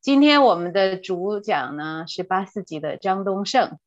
[0.00, 3.78] 今天我们的主讲呢是八四级的张东胜。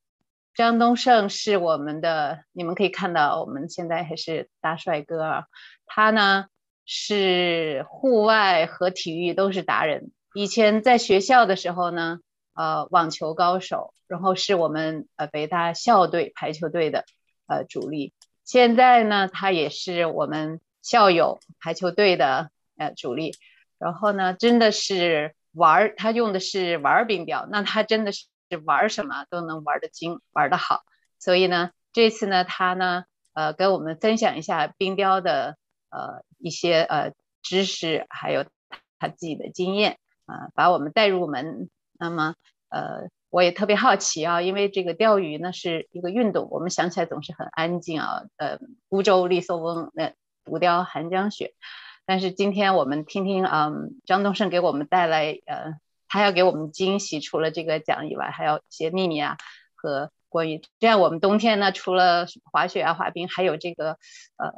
[0.53, 5.45] 张东胜是我们的，你们可以看到，我们现在还是大帅哥啊。
[5.85, 6.47] 他呢
[6.85, 10.11] 是户外和体育都是达人。
[10.33, 12.19] 以前在学校的时候呢，
[12.53, 17.05] 呃，网球高手，然后是我们呃北大校队排球队的
[17.47, 18.13] 呃主力。
[18.43, 23.33] 现在呢，他也是我们校友排球队的呃主力。
[23.77, 28.25] 然后呢，真的是玩儿，他用的是玩儿冰雕，那他真的是。
[28.65, 30.81] 玩什么都能玩得精，玩得好。
[31.19, 35.55] 所以呢，这次呢，他呢，呃，跟我们分享一下冰雕的
[35.89, 38.43] 呃一些呃知识，还有
[38.99, 41.69] 他自己的经验啊，把我们带入门。
[41.97, 42.35] 那么，
[42.67, 50.11] 呃，我也特别好奇啊，因为这个钓鱼呢是一个运动，我们想起来总是很安静啊，呃，孤舟笠搜翁，那
[50.43, 51.53] 独钓寒江雪。
[52.11, 55.79] 但是今天我们听听嗯，张东胜给我们带来呃。
[56.13, 59.37] 他要给我们惊喜，除了这个奖以外，还有一些秘密啊
[59.75, 63.91] 和关于这样我们冬天呢，除了滑雪啊、滑冰，还有这个
[64.35, 64.51] 呃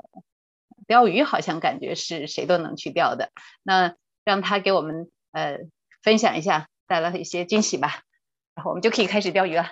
[0.87, 3.29] 钓鱼，好像感觉是谁都能去钓的。
[3.61, 3.93] 那
[4.25, 5.59] 让他给我们呃
[6.01, 8.01] 分享一下，带来一些惊喜吧，
[8.55, 9.69] 然后我们就可以开始钓鱼了。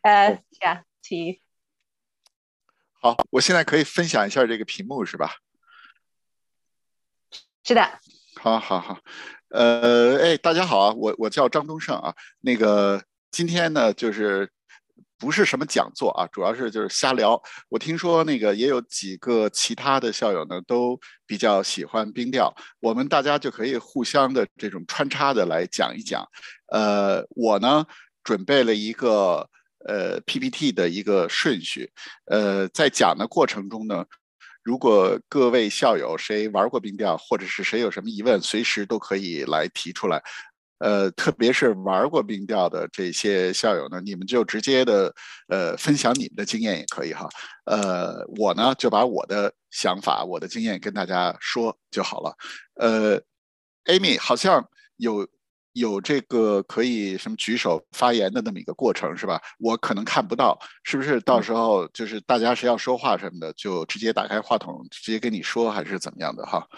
[0.00, 1.38] 呃，下，请。
[3.02, 5.30] 好，我现在可以分享一下这个屏幕是吧？
[7.66, 7.80] 是的。
[8.42, 8.98] 好好好。
[9.48, 12.14] 呃，哎，大家好啊，我我叫张东胜啊。
[12.42, 14.50] 那个今天呢，就是
[15.18, 17.42] 不是什么讲座啊，主要是就是瞎聊。
[17.70, 26.22] 我听说那个也有几个其他的校友呢，都比较喜欢冰钓，我们大家就可以互相的这种穿插的来讲一讲。
[26.70, 27.86] 呃，我呢
[28.22, 29.48] 准备了一个
[29.86, 31.90] 呃 PPT 的一个顺序，
[32.26, 34.04] 呃，在讲的过程中呢。
[34.64, 40.22] 如果各位校友谁玩过冰钓，或者是谁有什么疑问，随时都可以来提出来。
[40.78, 45.14] 呃，特别是玩过冰钓的这些校友呢，你们就直接的
[45.48, 47.28] 呃分享你们的经验也可以哈。
[47.66, 52.34] 呃，我呢就把我的想法、我的经验跟大家说就好了。
[52.74, 53.20] 呃
[53.84, 54.66] ，Amy 好像
[54.96, 55.28] 有。
[55.74, 59.42] 有这个可以什么举手发言的那么一个过程是吧？
[59.58, 61.20] 我可能看不到，是不是？
[61.20, 66.68] 到时候就是大家是要说话什么的，就直接打开话筒直接跟你说，还是怎么样的哈？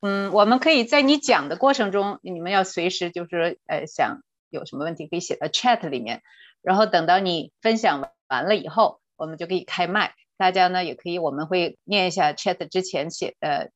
[0.00, 6.22] 嗯，我们可以在你讲的过程中，你们要随时就是呃想有什么问题可以写到 chat 里面，
[6.62, 13.68] 然后等到你分享完了以后，我们就可以开麦，大家呢也可以我们会念一下 chat 之前写呃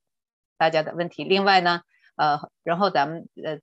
[0.56, 1.25] 大家的问题。
[1.25, 1.83] 另外呢，
[2.17, 3.59] 呃，然后咱们呃。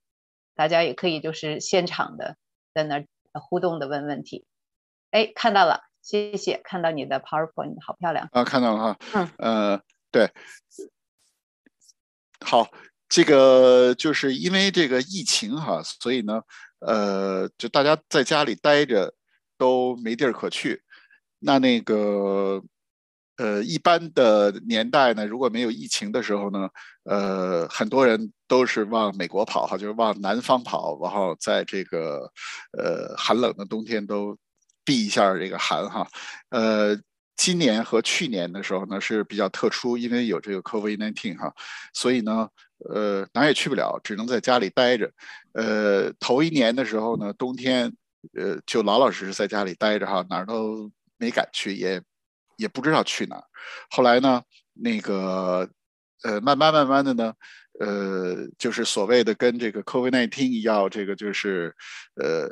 [0.57, 2.35] 大家也可以就是现场的
[2.73, 4.45] 在那互动的问问题，
[5.11, 9.81] 哎，看到了，谢谢，看到你的 PowerPoint，好漂亮啊，看到了哈，嗯，呃，
[10.11, 10.31] 对，
[12.41, 12.69] 好，
[13.07, 16.41] 这个就是因为这个疫情哈，所以呢，
[16.79, 19.13] 呃，就大家在家里待着
[19.57, 20.83] 都没地儿可去，
[21.39, 22.61] 那那个。
[23.37, 26.67] 呃，一般的年代呢，如果没有疫情的时候呢，
[27.03, 32.31] 呃，很多人都是往美国跑哈，就是往南方跑，然后在这个
[32.77, 34.35] 呃寒冷的冬天都
[34.83, 36.07] 避一下这个寒哈。
[36.49, 36.97] 呃，
[37.35, 41.53] 今年和去年的时候呢是比较特殊，因为有这个 COVID-19 哈，
[41.93, 42.49] 所以呢，
[42.89, 45.11] 呃，哪也去不了，只能在家里待着。
[45.53, 47.93] 呃，头一年的时候呢，冬天
[48.35, 52.01] 呃就老老实实在家里待着哈，哪儿都没敢去，也。
[52.57, 53.41] 也不知道去哪，
[53.89, 54.41] 后来呢，
[54.73, 55.67] 那个，
[56.23, 57.33] 呃，慢慢慢慢的呢，
[57.79, 61.73] 呃，就是所谓的跟这个 COVID-19 要这个就是，
[62.15, 62.49] 呃，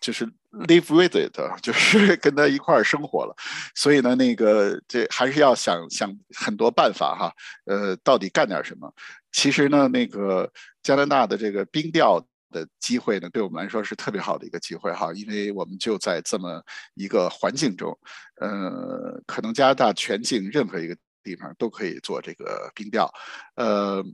[0.00, 3.34] 就是 live with it， 就是跟他一块儿生活了，
[3.74, 7.32] 所以呢，那个这还是要想想很多办法哈，
[7.64, 8.92] 呃，到底干点什么？
[9.32, 10.50] 其实呢，那个
[10.82, 12.24] 加拿大的这个冰钓。
[12.50, 16.62] 的机会呢，对我们来说是特别好的一个机会哈，因为我们就在这么
[16.94, 17.96] 一个环境中，
[18.40, 23.12] 呃，可能加拿大全境任何一个地方都可以做这个冰钓，
[23.56, 24.04] 呃，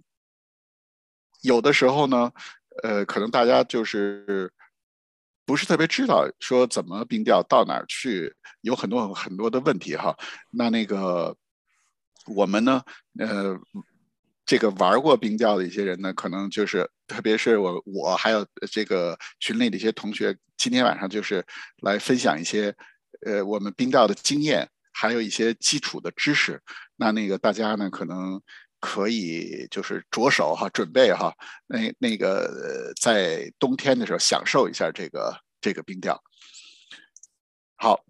[1.43, 2.31] 有的时候呢，
[2.83, 4.53] 呃，可能大家就是
[5.45, 10.17] 不是特别知道说怎么冰钓，到哪儿去，有很多很多的问题哈。
[10.51, 11.37] 那那个
[12.27, 12.83] 我们呢，
[13.19, 13.59] 呃。
[14.47, 21.45] 这个玩过冰钓的一些人呢，可能就是，特别是我，我还有这个群里的一些同学，今天晚上就是
[21.83, 22.73] 来分享一些，
[23.27, 26.63] 呃，我们冰钓的经验，还有一些基础的知识。
[26.95, 28.41] 那那个大家呢，可能
[28.79, 31.35] 可以就是着手哈，准备哈，
[31.67, 36.23] 那那个在冬天的时候享受一下这个这个冰钓。
[37.75, 38.01] 好，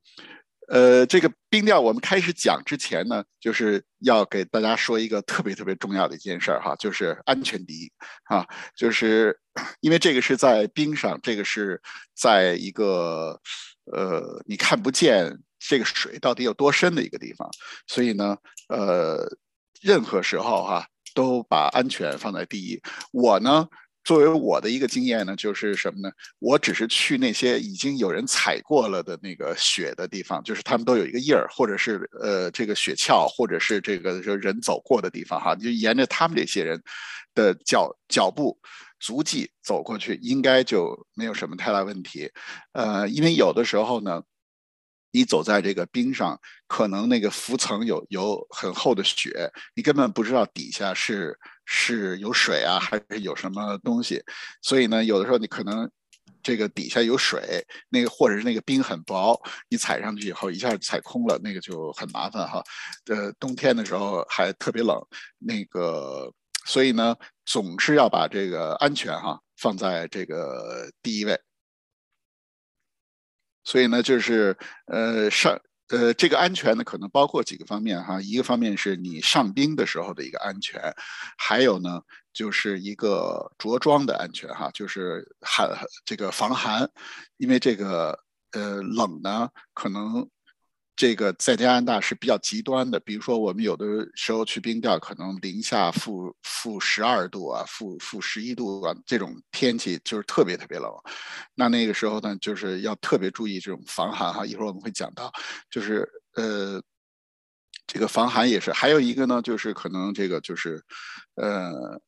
[0.68, 7.90] 呃，这个冰钓我们开始讲之前呢，就是要给大家说一个特别特别重要的一件事儿哈，就是安全第一
[8.24, 8.46] 啊，
[8.76, 9.38] 就是
[9.80, 11.80] 因为这个是在冰上，这个是
[12.14, 13.40] 在一个
[13.92, 17.48] 呃你看不见这个水到底有多深的一个地方，
[17.86, 18.36] 所以呢，
[18.68, 19.24] 呃，
[19.80, 22.82] 任何时候哈都把安全放在第一。
[23.12, 23.68] 我呢。
[24.06, 26.08] 作为我的一个经验呢，就是什么呢？
[26.38, 36.80] 我只是去那些已经有人踩过了的那个雪的地方，就是他们都有一个印儿，或者是呃这个雪橇，或者是这个就人走过的地方哈，就沿着他们这些人
[37.34, 38.56] 的脚脚步
[39.00, 42.30] 足迹走过去，应该就没有什么太大问题。
[42.74, 44.22] 呃，因为有的时候呢。
[45.16, 51.34] 你走在这个冰上，可能那个浮层有有很厚的雪，你根本不知道底下是
[51.64, 54.22] 是有水啊，还是有什么东西。
[54.60, 55.90] 所以呢，有的时候你可能
[56.42, 59.40] 这个底下有水，那个或者是那个冰很薄，
[59.70, 62.62] 你踩上去以后一下踩空了，那个就很麻烦哈。
[63.06, 65.00] 呃，冬天的时候还特别冷，
[65.38, 66.30] 那个
[66.66, 67.16] 所以呢，
[67.46, 71.40] 总是要把这个安全哈放在这个第一位。
[73.66, 78.18] 所以呢，就是呃上呃这个安全呢，可能包括几个方面哈。
[78.22, 80.80] 一个方面是你上冰的时候的一个安全，
[81.36, 82.00] 还有呢
[82.32, 85.68] 就是一个着装的安全哈，就是寒
[86.04, 86.88] 这个防寒，
[87.36, 88.18] 因为这个
[88.52, 90.26] 呃冷呢可能。
[90.96, 93.84] 这个在加拿大是比较极端的，比如说我们有的
[94.14, 100.90] 时候去冰钓，可能零下负负十二度啊，负负十一度啊，这种天气就是特别特别冷。
[101.54, 104.46] 那那个时候呢，就是要特别注意这种防寒哈。
[104.46, 105.30] 一会儿我们会讲到，
[105.70, 106.82] 就是呃，
[107.86, 108.72] 这个防寒也是。
[108.72, 110.82] 还有一个呢，就是可能这个就是
[111.34, 112.00] 呃，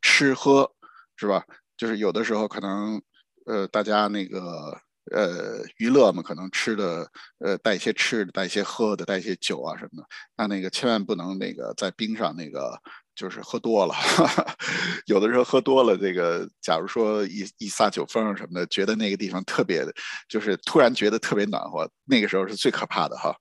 [0.00, 0.68] 吃喝
[1.14, 1.44] 是吧？
[1.76, 3.00] 就是有的时候可能
[3.46, 4.76] 呃，大家那个。
[5.12, 7.06] 呃，娱乐嘛，可能吃的，
[7.38, 10.08] 呃，带一些吃的，带一些喝的，带一些酒啊什么的。
[10.36, 12.80] 那那个千万不能那个在冰上那个
[13.14, 13.94] 就是喝多了，
[15.06, 19.92] 有的时候喝多了，这个假如说一一撒酒疯什么的，觉得那个地方特别的，
[20.28, 23.36] 就是突然觉得特别暖和，那个时候是最可怕的哈。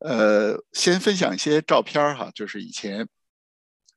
[0.00, 3.06] 呃，先分享一些照片哈，就是以前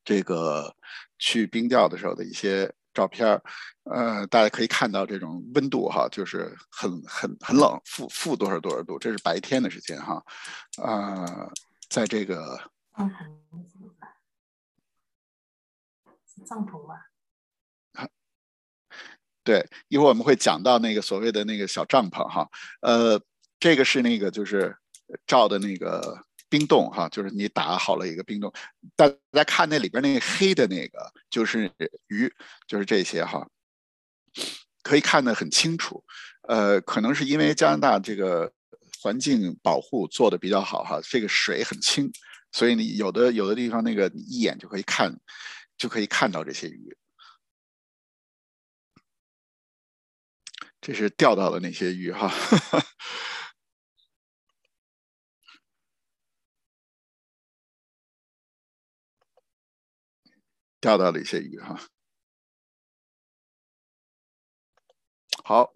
[0.04, 0.76] 这个
[1.18, 2.72] 去冰钓的时候的一些。
[2.94, 3.42] 照片儿，
[3.82, 10.24] 呃，大家可以看到这种温度哈，就是很很很冷，负负多少多少度，这是白天的时间哈，
[10.80, 11.50] 啊，
[11.90, 12.58] 在这个
[12.96, 13.16] 帐篷
[16.26, 17.10] 是帐篷吧？
[19.42, 22.48] 对，一会儿我们会讲到那个所谓的那个小帐篷哈，
[22.80, 23.20] 呃，
[23.58, 24.74] 这个是那个就是
[25.26, 26.24] 照的那个。
[26.54, 28.52] 冰冻哈，就是你打好了一个冰冻，
[28.94, 31.68] 大家看那里边那个黑的那个就是
[32.06, 32.32] 鱼，
[32.68, 33.44] 就是这些哈，
[34.84, 36.04] 可以看得很清楚。
[36.42, 38.52] 呃，可能是因为加拿大这个
[39.00, 42.08] 环境保护做的比较好哈，这个水很清，
[42.52, 45.12] 所以你有的有的地方那个你一眼就可以看，
[45.76, 46.96] 就可以看到这些鱼。
[50.80, 52.32] 这是钓到的那些鱼哈。
[60.84, 61.80] 钓到了一些鱼哈，
[65.42, 65.72] 好，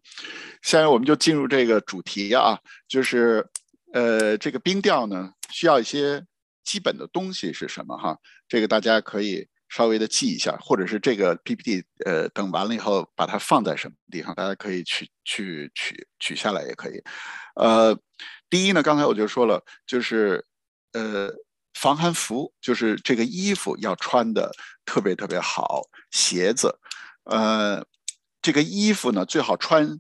[0.61, 3.49] 现在我们就进入这个主题啊，就是
[3.95, 6.23] 呃，这个冰钓呢需要一些
[6.63, 8.19] 基本的东西是什么哈？
[8.47, 17.03] 这个大家可以稍微的记一下，或者是这个 PPT 呃等完了以后把它放在什么地方，大家可以去去取取下来也可以。
[17.55, 17.99] 呃，
[18.51, 20.45] 第一呢，刚才我就说了，就是
[20.93, 21.33] 呃。
[21.81, 24.53] 防寒服就是这个衣服要穿的
[24.85, 26.77] 特别特别好，鞋子，
[27.23, 27.87] 呃，
[28.43, 29.97] 这个衣服呢最好穿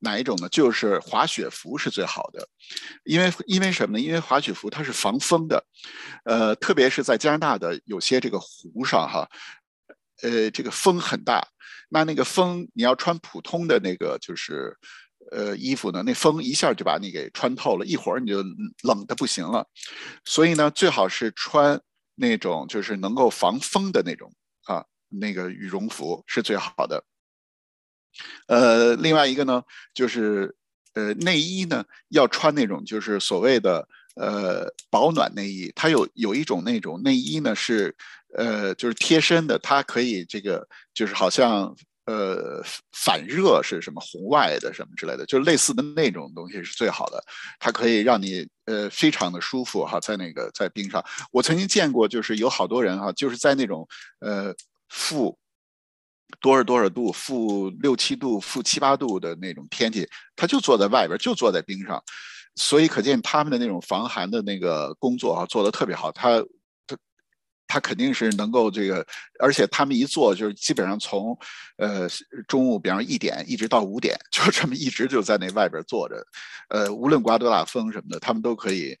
[0.00, 0.48] 哪一种呢？
[0.48, 2.48] 就是滑雪服是最好的，
[3.02, 4.04] 因为因为什么呢？
[4.04, 5.66] 因为滑雪服它是防风的，
[6.24, 9.28] 呃，特别是在加拿大的有些这个湖上哈，
[10.22, 11.44] 呃，这个风很大，
[11.88, 14.76] 那那个风你要穿普通的那个就是。
[15.32, 16.02] 呃，衣服呢？
[16.04, 18.42] 那风一下就把你给穿透了，一会儿你就
[18.82, 19.66] 冷的不行了。
[20.24, 21.80] 所以呢，最好是穿
[22.14, 24.32] 那种就是能够防风的那种
[24.66, 27.04] 啊，那个羽绒服是最好的。
[28.46, 30.54] 呃，另外一个呢，就是
[30.94, 35.72] 呃内衣呢要穿那种就是所谓的呃保暖内衣。
[35.74, 37.96] 它有有一种那种内衣呢是
[38.36, 41.74] 呃就是贴身的，它可以这个就是好像。
[42.06, 47.22] 呃，反热是什么红外的什么之类的，就类似的那种东西是最好的，
[47.58, 53.86] 它可以让你呃非常的舒服哈，在那个在冰上，我曾经见过，就是有好多人哈，就是在那种
[54.20, 54.54] 呃
[54.88, 55.36] 负
[56.40, 62.00] 多少多少度，负六七度、负七八度的那种天气，他就坐在外边，就坐在冰上，
[62.54, 66.12] 所以可见他们的那种防寒的那个工作啊，做得特别好。
[66.12, 66.40] 他
[67.66, 69.06] 他肯定是能够这个，
[69.40, 71.36] 而且他们一做就是基本上从
[71.78, 72.08] 呃
[72.46, 76.26] 中午，比方一点一直到五点，就这么一直就在那外边坐着，
[76.68, 78.96] 呃，无论刮多大风什么的，他们都可以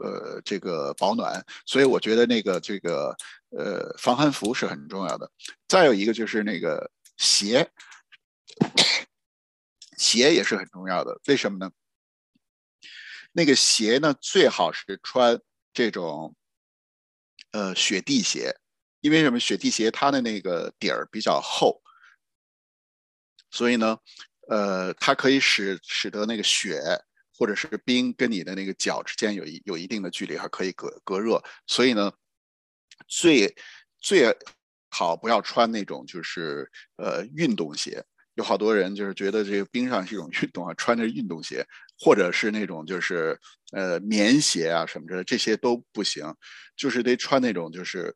[0.00, 1.44] 呃这个保暖。
[1.66, 3.16] 所以我觉得那个这个
[3.50, 5.30] 呃防寒服是很重要的。
[5.68, 7.68] 再有一个就是那个鞋，
[9.96, 11.20] 鞋也是很重要的。
[11.26, 11.70] 为什么呢？
[13.32, 15.38] 那个鞋呢，最好是穿
[15.74, 16.34] 这种，
[17.56, 18.54] 呃，雪地鞋，
[19.00, 19.40] 因为什么？
[19.40, 21.80] 雪地鞋它的那个底儿比较厚，
[23.50, 23.96] 所以呢，
[24.48, 26.78] 呃，它可以使使得那个雪
[27.38, 31.42] 或者是冰跟你的那个脚之间有一有一定的距离，还可以隔隔热。
[31.66, 32.12] 所以呢，
[33.08, 33.56] 最
[34.00, 34.36] 最
[34.90, 38.04] 好不要穿那种就是呃运动鞋。
[38.36, 41.66] 有好多人就是觉得这个冰上是一种运动啊，穿着运动鞋，
[41.98, 43.38] 或者是那种就是
[43.72, 46.22] 呃棉鞋啊什么的，这些都不行，
[46.76, 48.14] 就是得穿那种就是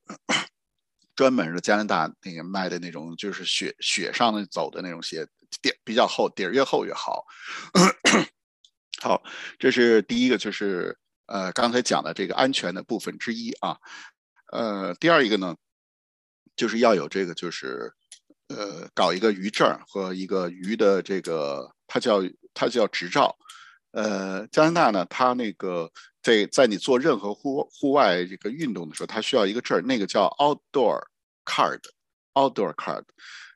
[1.16, 5.26] 专门的加拿大那个卖的那种就是雪雪上的走的那种鞋，
[5.62, 7.24] 底比较厚，底儿越厚越好。
[9.00, 9.22] 好，
[9.58, 10.94] 这是第一个，就是
[11.26, 13.78] 呃刚才讲的这个安全的部分之一啊。
[14.52, 15.56] 呃，第二一个呢，
[16.56, 17.94] 就是要有这个就是。
[18.50, 22.20] 呃，搞一个鱼证和一个鱼的这个，它叫
[22.52, 23.36] 它叫执照。
[23.92, 25.90] 呃，加拿大呢，它那个
[26.22, 31.00] 在在你做任何户户外这个运动的时候，它需要一个证那个叫 outdoor
[31.44, 33.04] card，outdoor card。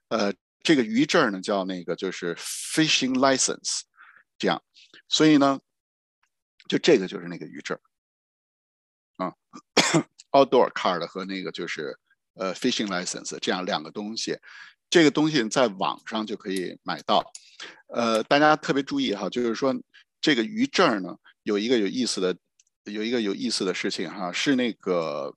[0.09, 0.33] 呃，
[0.63, 3.81] 这个鱼证呢叫那个就是 fishing license，
[4.39, 4.63] 这样。
[5.09, 5.59] 所以呢，
[6.69, 7.77] 就这个就是那个鱼证
[9.17, 9.35] 啊，
[10.31, 11.99] outdoor card 和那个就是
[12.35, 14.39] 呃 fishing license 这样两个东西。
[14.95, 17.33] 这个东西在网上就可以买到，
[17.89, 19.75] 呃，大家特别注意哈，就是说
[20.21, 22.37] 这个鱼证呢，有一个有意思的，
[22.85, 25.37] 有一个有意思的事情哈，是那个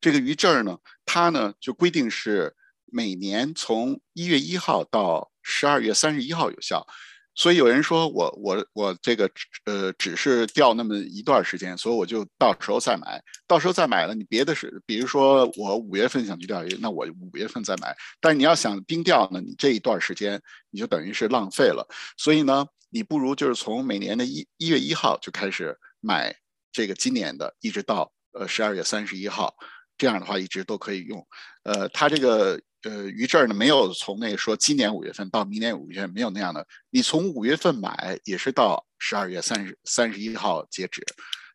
[0.00, 2.56] 这个鱼证呢，它呢就规定是
[2.86, 6.86] 每年从一月一号到十二月三十一号有效。
[7.34, 9.28] 所以有人说我我我这个
[9.64, 14.14] 呃只是钓那么一段时间，所以我就到时候再买，到时候再买了。
[14.14, 17.94] 你别的是，比如说我五月份想去钓鱼，那我五月份再买。
[18.20, 21.86] 但是你要想冰钓呢，你这一段时间你就等于是浪费了。
[22.16, 26.34] 所以呢，你不如就是从每年的一一月一号就开始买
[26.70, 29.54] 这个今年的，一直到呃十二月三十一号，
[29.98, 31.26] 这样的话一直都可以用。
[31.64, 32.60] 呃，它这个。
[32.84, 41.02] 呃，于这儿呢没有从那说今年五月份到明年五月份没有那样的，你从五月份买也是到十二月三十三十一号截止，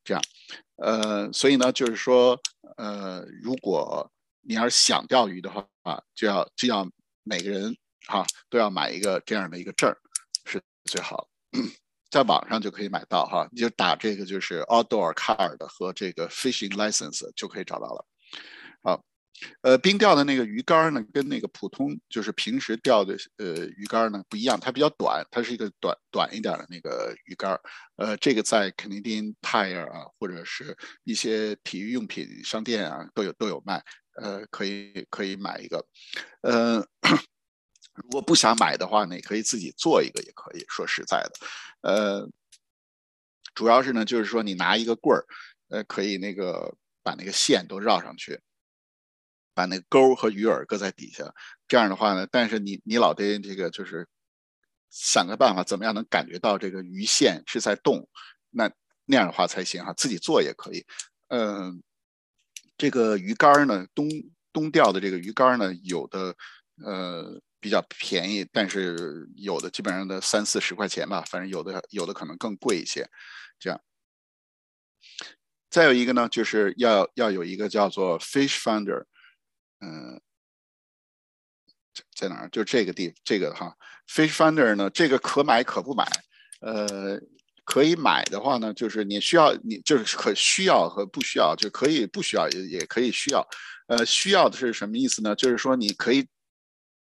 [0.03, 0.23] 这样，
[0.77, 2.39] 呃，所以呢就是说，
[2.77, 6.89] 呃，如果你要是想钓鱼的话啊，就要就要
[7.23, 7.75] 每个人
[8.07, 9.95] 哈都要买一个这样的一个证儿
[10.45, 11.27] 是最好，
[12.09, 18.05] 在网上就可以买到哈，你就打这个就是 outdoor card 和这个 fishing license 就可以找到了，
[18.81, 19.03] 好。
[19.61, 27.59] 呃，冰钓的那个鱼竿呢，跟那个普通就是平时钓的呃鱼竿呢不一样，它比较短，它是一个短短一点的那个鱼竿。
[27.95, 33.83] 呃，这个在 Canadian Tire 啊，或者是一些体育用品商店啊都有都有卖。
[34.21, 35.85] 呃，可以可以买一个。
[36.41, 36.85] 呃，
[37.93, 41.31] 如果不想买的话呢，可以自己做一个也可以说实在的。
[41.81, 42.29] 呃，
[43.53, 45.25] 主要是呢，就是说你拿一个棍儿，
[45.69, 48.37] 呃，可以那个把那个线都绕上去。
[49.59, 51.29] 把那钩和鱼饵搁在底下，
[51.67, 54.07] 这样的话呢，但是你你老得这个就是
[54.89, 58.07] 想个办法，怎么样能感觉到这个鱼线是在动，
[58.51, 58.71] 那
[59.03, 59.91] 那样的话才行哈。
[59.91, 60.85] 自己做也可以。
[61.27, 61.83] 嗯，
[62.77, 64.07] 这个鱼竿呢，冬
[64.53, 66.33] 冬钓的这个鱼竿呢，有的
[66.85, 73.05] 呃比较便宜，但是有的基本上的三四十块钱吧，反正有的有的可能更贵一些。
[73.59, 73.81] 这样，
[75.69, 79.03] 再有一个呢，就是要要有一个叫做 Fish Finder。
[79.81, 80.19] 嗯，
[81.93, 82.49] 在在哪儿？
[82.49, 83.75] 就这个地，这个哈
[84.07, 84.89] ，Fish Finder 呢？
[84.89, 86.05] 这个可买可不买。
[86.61, 87.17] 呃，
[87.63, 93.47] 可以买的话呢，就是你需要，你就是可需要和不需要，就可以不需要也也可以需要。
[93.87, 95.33] 呃，需要的是什么意思呢？
[95.35, 96.27] 就是说你可以，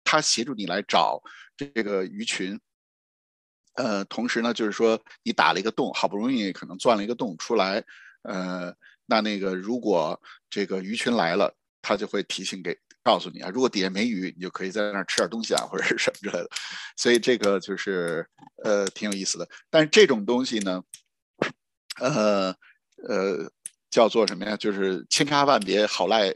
[0.03, 1.23] 他协助你来找
[1.57, 2.61] 这个鱼群。
[3.75, 7.85] 呃，同时呢，就是说你打了一个洞，好不容易可能钻了一个洞出来。
[8.23, 8.75] 呃，
[9.07, 11.55] 那那个如果这个鱼群来了。
[11.85, 16.49] 他就会提醒给告诉你啊，如果底下没鱼，你就可以在那儿吃点东西啊，或者是什么之类的。
[16.97, 18.27] 所以这个就是
[18.65, 19.47] 呃挺有意思的。
[19.69, 20.83] 但是这种东西呢，
[22.01, 22.49] 呃
[23.07, 23.53] 呃
[23.91, 24.57] 叫做什么呀？
[24.57, 26.35] 就是千差万别，好赖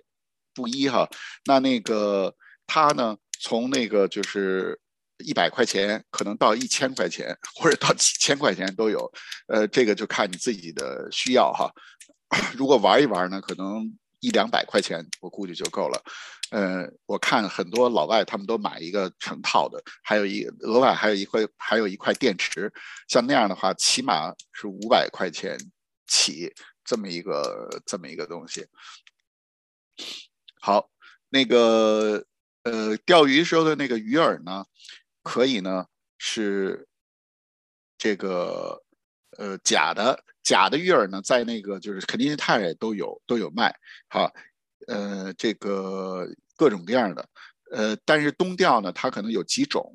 [0.52, 1.08] 不一哈。
[1.46, 2.34] 那那个
[2.66, 4.78] 他呢，从那个就是
[5.24, 9.10] 一百块钱，可能到一千块钱，或者到几千块钱都有。
[9.46, 11.72] 呃，这个就看你自己的需要哈。
[12.54, 13.90] 如果玩一玩呢，可能
[14.20, 16.02] 一两百块钱我估计就够了。
[16.50, 22.72] 呃，我看很多老外他们都买一个成套的，还有一额外还有一块还有一块电池，
[23.06, 25.58] 像那样的话，起码是五百块钱
[26.06, 26.52] 起
[26.84, 28.66] 这么一个这么一个东西。
[30.60, 30.90] 好，
[31.28, 32.24] 那个
[32.62, 34.64] 呃，钓鱼时候的那个鱼饵呢，
[35.22, 36.88] 可以呢是
[37.98, 38.82] 这个
[39.38, 43.74] 呃假的假的鱼饵呢，在那个就是肯定泰都有都有卖，
[44.08, 44.30] 好。
[44.86, 46.26] 呃，这个
[46.56, 47.28] 各种各样的，
[47.72, 49.92] 呃，但是冬钓呢，它可能有几种，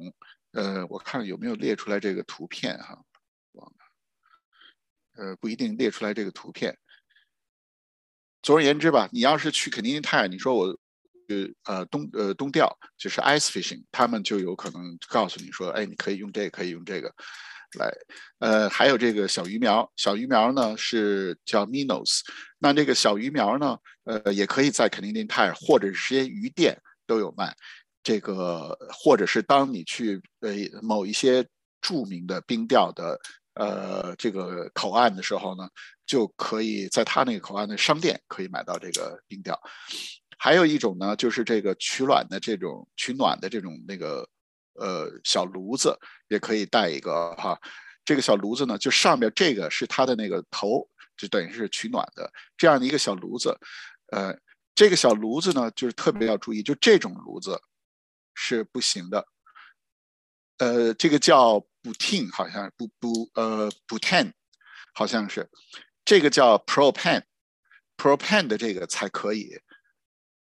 [0.51, 3.01] 呃，我看有没有列出来这个图片哈，
[3.53, 3.77] 忘了，
[5.15, 6.77] 呃，不一定列出来这个图片。
[8.43, 10.65] 总而言之吧，你要是去肯尼泰，你说我，
[11.29, 17.11] 呃呃冬呃冬钓就是 ice fishing，他们就有可能告诉你说，哎，你可以用这个，可以用这个。
[17.79, 17.91] 来，
[18.39, 22.21] 呃，还有这个小鱼苗，小鱼苗呢是叫 Minos，
[22.59, 27.55] 那这个小鱼苗呢，呃，也可以在肯尼迪泰或者是些鱼店都有卖，
[28.03, 30.51] 这个或者是当你去呃
[30.81, 31.45] 某一些
[31.81, 33.19] 著名的冰钓的
[33.55, 35.67] 呃这个口岸的时候呢，
[36.05, 39.59] 就可以在他那个口岸的商店可以买到这个冰钓。
[40.37, 44.27] 还有一种呢，就是这个取暖的这种取暖的这种那个。
[44.75, 45.97] 呃，小炉子
[46.29, 47.59] 也可以带一个哈。
[48.05, 53.57] 这个小炉子呢，就上面这个是它的那个头，就等于是取暖的这样的一个小炉子。
[54.11, 54.37] 呃，
[54.75, 57.61] 这个小炉子呢，就是特别要注意，就这种炉子
[58.33, 59.25] 是不行的。
[60.57, 64.33] 呃，这个叫 butane，好像不不呃 b u t a n
[64.93, 65.49] 好像是
[66.05, 69.57] 这个叫 propane，propane 的这个才可以。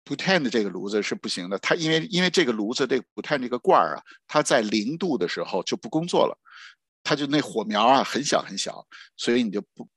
[0.05, 6.37] 不碳的这个炉子是不行的，它因为因为这个炉子这个不碳这个罐儿啊，它在零度的时候就不工作了，
[7.03, 9.87] 它就那火苗啊很小很小，所以你就不，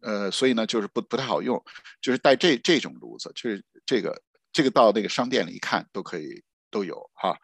[0.00, 1.62] 呃，所以呢就是不不太好用，
[2.00, 7.36] 就是带这这种炉子，就是这个这个到那个商店里一看都可以都有哈，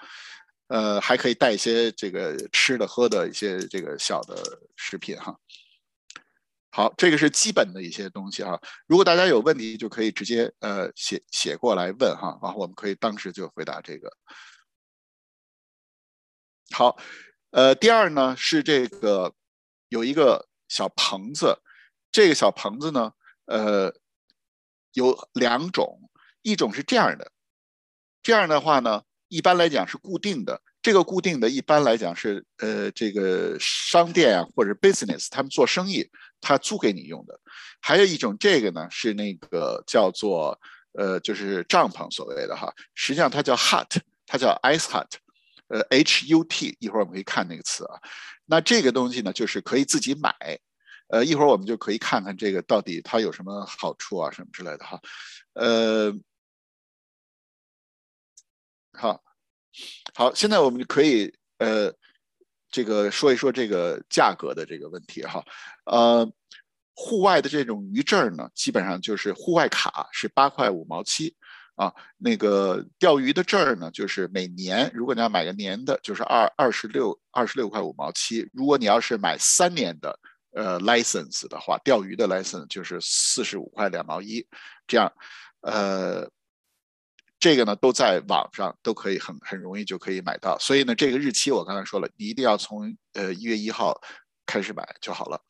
[0.68, 4.42] 呃，还可以带一些这个吃的喝的一些这个小的
[4.76, 5.36] 食品哈。
[6.76, 8.60] 好，这个是基本的一些东西哈。
[8.86, 14.12] 如果大家有问题，就可以直接呃写写过来问哈，然后我们可以当时就回答这个。
[16.72, 16.98] 好，
[17.52, 19.34] 呃，第二呢是这个
[19.88, 21.62] 有一个小棚子，
[22.12, 23.10] 这个小棚子呢，
[23.46, 23.90] 呃，
[24.92, 26.10] 有两种，
[26.42, 27.32] 一种是这样的，
[28.22, 30.60] 这样的话呢，一般来讲是固定的。
[30.86, 36.08] 这个固定的一般来讲是呃这个商店啊或者 business 他们做生意
[36.40, 37.40] 他租给你用的，
[37.80, 40.56] 还有一种这个呢是那个叫做
[40.92, 45.10] 呃就是帐篷所谓的哈，实际上它叫 hut，它叫 ice hut，
[45.66, 48.00] 呃 H U T，一会儿我们可以看那个词啊。
[48.44, 50.32] 那这个东西呢就是可以自己买，
[51.08, 55.00] 呃一会儿我们就可以看看这个到底它有什么好处啊什么之类的哈，
[55.54, 56.14] 呃
[58.92, 59.25] 好。
[60.14, 61.92] 好，现在我们可以呃，
[62.70, 65.44] 这个说一说这个价格的这个问题哈。
[65.84, 66.26] 呃，
[66.94, 71.36] 户外的这种鱼证呢，基本上就是户外卡是八块五毛七
[71.74, 71.92] 啊。
[72.16, 78.48] 那个钓鱼的证儿呢，就是每年如果你要买个年的，就是二二十六二十六块五毛七。
[78.52, 80.18] 如果你要是买三年的
[80.52, 84.46] 呃 license 的话，钓鱼的 license 就是四十五块两毛一。
[84.86, 85.12] 这样，
[85.60, 86.30] 呃。
[87.38, 94.00] 这个呢，都在网上都可以很很容易就可以买到，所以呢，这个日期我刚才说了，你一定要从呃一月一号
[94.46, 95.40] 开始买就好了。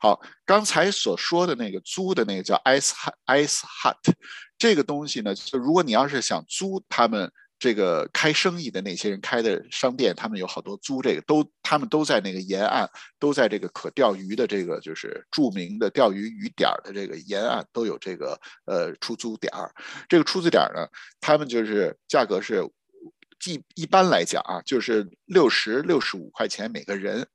[0.00, 2.92] 好，刚才所说的那个租的那个叫 Ice
[3.26, 4.14] Ice Hut，
[4.58, 7.32] 这个东西呢，就如果你要是想租他们。
[7.60, 19.70] 这个开生意的那些人开的商店，他们有好多租这个，都他们都在那个沿岸，都在这个可钓鱼的这个就是著名的钓鱼鱼点的这个沿岸都有这个呃出租点儿。
[20.08, 20.88] 这个出租点呢，
[21.20, 22.64] 他们就是价格是
[23.44, 27.28] 一一般来讲啊，就是六十六十五块钱每个人。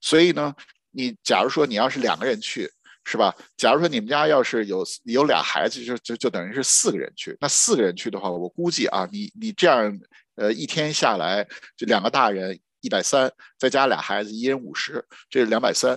[0.00, 0.54] 所以呢，
[0.90, 2.72] 你假如说你要是两个人去。
[3.08, 3.32] 是吧？
[3.56, 7.36] 假如说你们家要是有有俩孩子，就就就等于是四个人去。
[7.40, 9.96] 那四个人去的话，我估计啊，你你这样，
[10.34, 15.96] 呃，一天下来就两个大人一百三，再加俩孩子一人五十，这是两百三。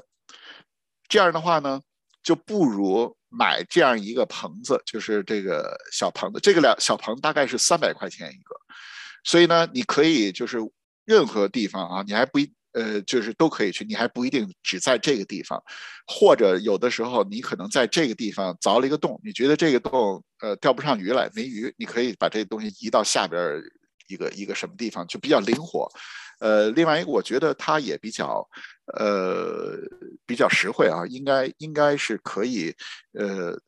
[1.08, 1.82] 这样的话呢，
[2.22, 6.40] 就不如买这样一个棚子，就是这个小棚子。
[6.40, 8.56] 这个两小棚大概是三百块钱一个，
[9.24, 10.60] 所以呢，你可以就是
[11.06, 12.54] 任何地方啊，你还不一。
[12.74, 15.62] 呃，就是都可以去，你还不一定只在这个地方，
[16.08, 23.62] 或者有的时候你可能在这个地方凿了一个洞，你觉得这个洞呃钓不上鱼来，没鱼，你可以把这东西移到下边
[24.08, 25.90] 一个一个什么地方，就比较灵活。
[26.40, 28.48] 呃，另外一个我觉得它也比较
[28.98, 29.78] 呃
[30.26, 32.74] 比较实惠啊，应该应该是可以
[33.14, 33.60] 呃。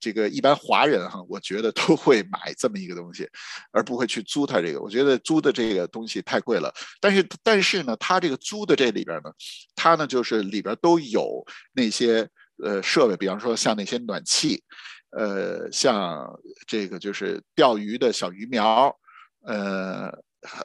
[0.00, 3.28] 这个一般华人哈，我觉得都会买这么一个东西，
[3.72, 4.80] 而不会去租它这个。
[4.80, 6.72] 我觉得租的这个东西太贵了。
[7.00, 9.30] 但是但是呢，它这个租的这里边呢，
[9.74, 12.28] 它呢就是里边都有那些
[12.62, 14.62] 呃设备，比方说像那些暖气，
[15.10, 16.28] 呃，像
[16.66, 18.94] 这个就是钓鱼的小鱼苗，
[19.42, 20.12] 呃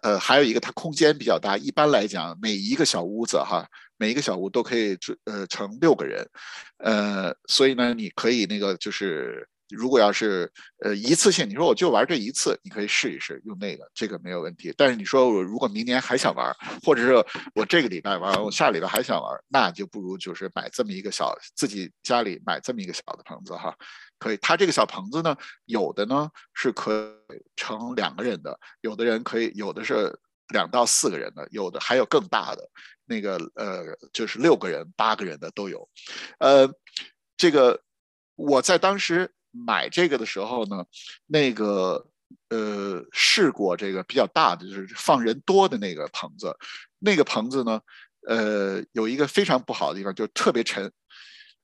[0.01, 1.57] 呃，还有一个它空间比较大。
[1.57, 3.67] 一般来讲，每一个小屋子哈。
[3.97, 6.27] 每一个小屋都可以呃乘六个人，
[6.79, 10.51] 呃，所以呢，你可以那个就是，如果要是
[10.83, 14.73] 呃一次性，你说我就玩这一次，你可以试一试用那个，这个没有问题。
[14.75, 17.13] 但是你说我如果明年还想玩，或者是
[17.55, 23.73] 我这个礼拜玩，我下礼拜还想玩，那就不如就是买这么一个小自己家里买这么一个小的棚子哈，
[24.23, 24.37] 可以。
[24.37, 30.17] 它这个小棚子呢，有的呢是可以乘两个人的，有的人可以，有的是
[30.53, 32.69] 两到四个人的，有的还有更大的。
[33.05, 33.83] 那个呃，
[34.13, 35.89] 就是六个人、八个人的都有，
[36.39, 36.65] 呃，
[37.35, 37.83] 这个
[38.35, 40.85] 我在当时买这个的时候呢，
[41.27, 42.07] 那个
[42.47, 46.55] 呃试过这个比较大的，就是放人多的那个棚子，
[46.99, 47.81] 那个棚子呢，
[48.25, 50.89] 呃，有一个非常不好的地方，就特别沉，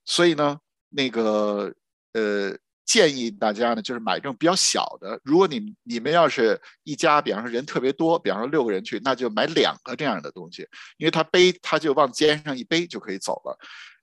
[0.04, 1.74] 所以呢，那个
[2.13, 2.58] 呃。
[2.86, 5.22] 建议大家呢，就是买这种比较小的。
[5.24, 10.67] 如果你你们要是一家，比方说人特别多，比方说六个人去，那就买两个这样的东西，
[10.98, 13.56] 因为他背他就往肩上一背就可以走了。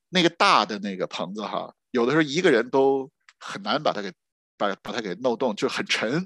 [0.08, 4.12] 那个大的那个棚子哈，有的时候一个人都很难把它给
[4.56, 6.24] 把把它给弄动，就很沉。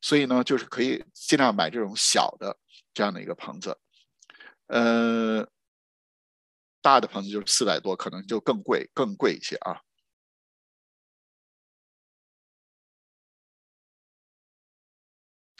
[0.00, 2.56] 所以呢，就是可以尽量买这种小的
[2.94, 3.76] 这样的一个棚子。
[4.68, 5.44] 呃，
[6.80, 9.80] 大的棚子就是四百多，可能就更贵更贵一些啊。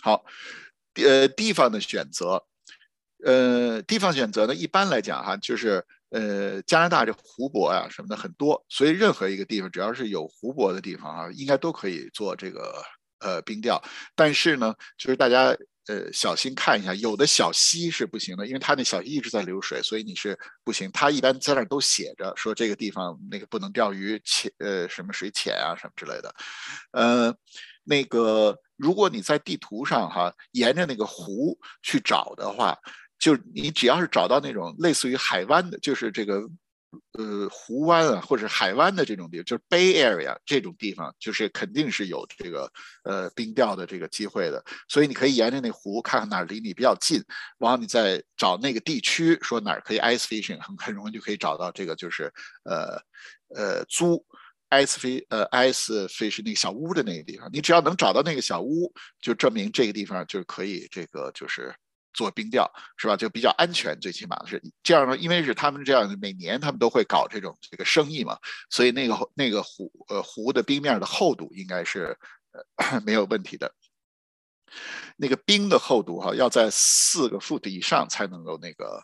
[0.02, 0.24] 好，
[0.94, 2.42] 呃，地方的选择，
[3.24, 12.82] 呃，地方选择呢，一般来讲哈，就是呃，加拿大这湖泊啊什么的很多，所以任何一个地方只要是有湖泊的地方啊，应该都可以做这个
[13.20, 13.82] 呃冰钓。
[14.14, 15.54] 但是呢，就是大家
[15.86, 20.90] 呃小心看一下，有的小溪是不行的，因为它那小溪一直在流水，所以你是不行。
[20.92, 26.34] 它一般在那都写着说这个地方那个不能钓鱼，浅呃什么水浅啊什么之类的，
[26.92, 27.36] 呃。
[27.84, 32.76] 那个，如果你在地图上哈，沿着那个湖去找的话，
[33.18, 36.40] 就你只要是找到那种类似于海湾的，就是这个
[37.12, 42.70] 呃湖湾啊，或者海湾的这种地，就是 Bay Area 这种地方，就是肯定是有这个
[43.04, 44.64] 呃冰钓的这个机会的。
[44.88, 47.22] 所以你可以沿着那湖看看哪儿离你比较近，
[47.58, 52.32] 然后你再找那个地区，说哪儿可以 ice fishing，很很容易就可以找到这个就是
[52.64, 53.00] 呃
[53.54, 54.24] 呃租。
[54.70, 61.74] Ice fish，呃，ice fish 那个小屋的那个地方，你只要能找到那个小屋，就证明这个地方就可以这个就是
[62.12, 63.16] 做冰钓，是吧？
[63.16, 65.16] 就比较安全，最起码是这样呢。
[65.16, 68.38] 因为是他们这样，每年他们都会搞这种这个生意嘛，
[68.70, 72.16] 所以那个那个湖，呃，湖的冰面的厚度应该是
[72.76, 73.72] 呃 没有问题的。
[75.16, 79.02] 那个冰的厚度哈，要在四个 foot 以上才能够那个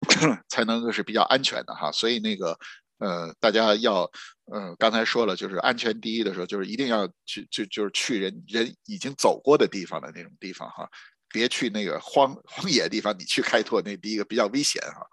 [0.48, 2.58] 才能够是比较安全的哈，所以那个。
[2.98, 4.10] 呃，大家要，
[4.46, 10.88] 呃，刚才说了，就是安全第一的时候，就是一定要去，就就是去人人已经走过的地方的那种地方哈，
[11.28, 15.06] 别去那个荒荒野地方，你去开拓那第一个比较危险哈。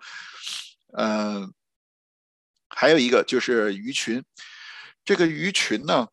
[0.97, 1.53] 嗯，
[2.69, 4.23] 还有一个就是鱼群，
[5.03, 6.07] 这个鱼群呢，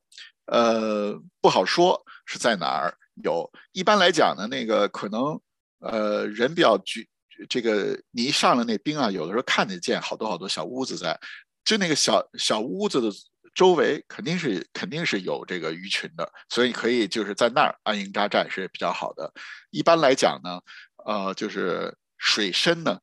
[0.46, 5.40] 呃，不好说是在哪儿有，一般来讲呢，那个可能，
[5.78, 7.09] 呃，人比较聚，
[7.48, 11.16] 这个你一上了那冰啊，有的时候看得见好多好多小屋子在。
[11.64, 13.08] 就那个小小屋子的
[13.54, 19.32] 周围，肯定是肯定是有这个鱼群的，所以可以就是在那儿安营扎寨是比较好的。
[19.70, 20.60] 一般来讲呢，
[21.04, 22.98] 呃，就是水深呢，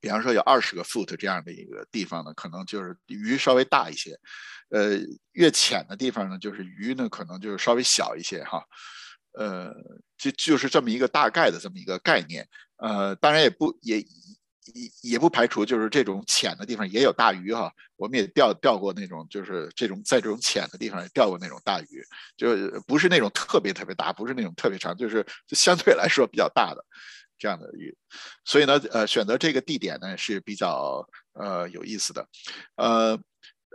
[0.00, 4.12] 比方说有二十个 foot 这样的一个地方呢，可能就是鱼稍微大一些；
[4.70, 4.98] 呃，
[5.32, 8.62] 越浅的地方呢，就是鱼呢可能就是稍微小一些哈。
[9.32, 9.72] 呃，
[10.16, 12.46] 就就是这么一个大概的这么一个概念。
[12.76, 14.04] 呃，当然也不也。
[14.72, 17.70] 也也不排除，就是这种浅的地方也有大鱼哈。
[17.96, 22.02] 我们也钓钓过那种，就是这种在这种浅的地方也钓过那种大鱼，
[22.36, 22.48] 就
[22.86, 26.84] 不是那种特别特别大，不是那种特别长，就是相对来说比较大的
[27.38, 27.94] 这样的鱼。
[28.44, 32.26] 所以呢，呃，选择这个地点呢是比较呃有意思的。
[32.76, 33.18] 呃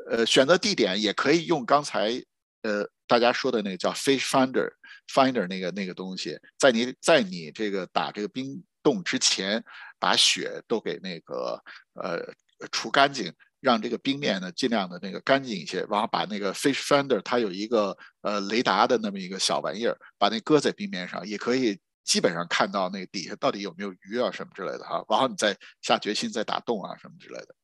[0.10, 2.22] 呃，选择地点也可以用刚才
[2.64, 4.72] 呃大家说的那个叫 Fish Finder
[5.08, 9.64] Finder 那个那个东西，在你在你这个打这个冰洞之前。
[10.00, 11.62] 把雪都给那个
[11.94, 12.34] 呃
[12.72, 27.56] 除干净，让这个冰面呢尽量的那个干净一些，然后把那个 fish finder 它有一个呃雷达的那么一个小玩意儿，把那搁在冰面上，也可以基本上看到那底下到底有没有鱼啊什么之类的哈，然后你再下决心再打洞啊什么之类的。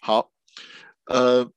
[0.00, 0.30] 好，
[1.06, 1.50] 呃，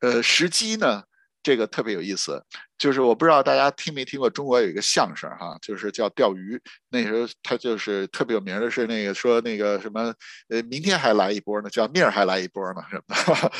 [0.00, 1.04] 呃，时机呢？
[1.44, 2.42] 这个特别有意思，
[2.78, 6.60] 就是我不知道大家听没听过中国有一个相声哈，就是叫钓鱼。
[6.88, 10.12] 那时候他就是特别有名的是那个说那个什么，
[10.48, 13.52] 呃，明天还来一波呢，叫明儿还来一波呢什么的。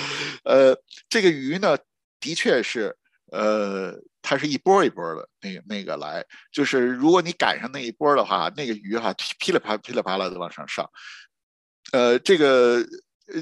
[0.51, 0.77] 呃，
[1.11, 1.77] 这个鱼呢，
[2.19, 2.97] 的确是，
[3.31, 10.89] 呃，它是一波一波的那个那个来，就是如果你赶上那一波的话，那个鱼哈噼里啪噼里啪啦的往上上。
[11.93, 12.83] 呃，这个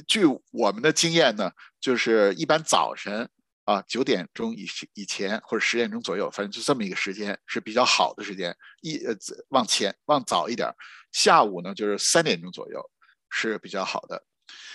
[0.08, 3.28] 据我们的经验呢，就是一般早晨。
[3.72, 8.54] 啊，九点钟以以前或者十点钟左右，反正就这么一个时间是比较好的时间。
[8.82, 9.14] 一呃
[9.48, 10.68] 往前往早一点，
[11.12, 12.90] 下午呢就是三点钟左右
[13.30, 14.22] 是比较好的。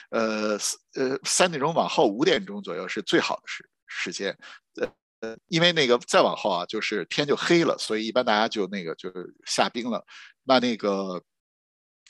[0.09, 0.57] 呃
[0.95, 4.35] 呃三点钟往后五点钟左右是最好的时时间。
[4.81, 4.87] 呃
[5.19, 10.05] 呃，因为那个再往后啊，就是天就黑了，所以一般大家就那个就是下冰了。
[10.43, 11.23] 那那个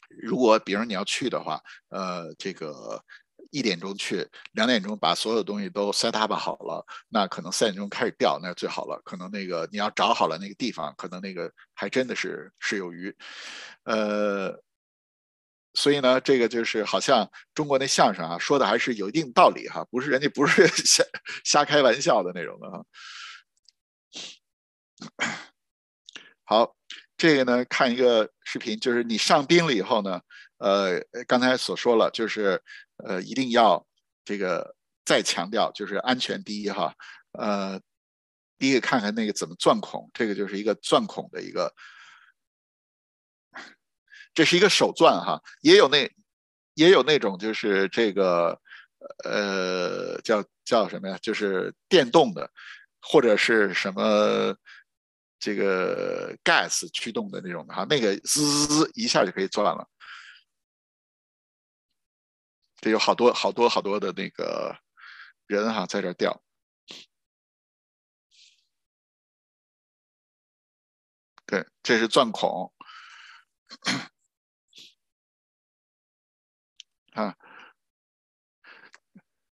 [0.10, 3.04] 如果比如你要去的话，呃这个。
[3.52, 9.02] 一点钟去，两点钟把所有东西都 set up 好了，那可能三点钟开始钓，那最好了。
[9.04, 13.16] 可能那个你要找好了那个地方，可能那个还真的是是有鱼，
[13.84, 14.62] 呃，
[15.74, 21.04] 所以呢，这个就是好像中国那相声啊，说的还是有一定道理哈，不是人家不是 瞎
[21.44, 22.86] 瞎开玩笑的那种的哈。
[26.46, 26.76] 好，
[27.18, 30.22] 这个呢，看一个视频，就是你上冰了以后呢，
[30.58, 32.62] 呃，刚才所说了，就是。
[32.98, 33.86] 呃，一定要
[34.26, 36.94] 这个再强调，就是安全第一哈。
[37.34, 37.80] 呃，
[38.58, 41.72] 第一个看看那个怎么钻孔，这个就是一个钻孔的一个，
[44.34, 46.10] 这是一个手钻哈，也有那
[46.74, 48.60] 也有那种就是这个
[49.24, 51.18] 呃叫叫什么呀？
[51.22, 52.50] 就是电动的，
[53.02, 54.56] 或者是什么
[55.40, 59.88] 这个 gas 驱动的那种的哈，那个滋滋滋一下就可以钻了。
[62.78, 64.78] 这有好多好多好多的那个
[65.48, 66.42] 人哈，在这钓。
[71.46, 72.72] 对，这是钻孔
[77.14, 77.36] 啊。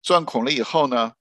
[0.02, 1.14] 钻孔了以后呢，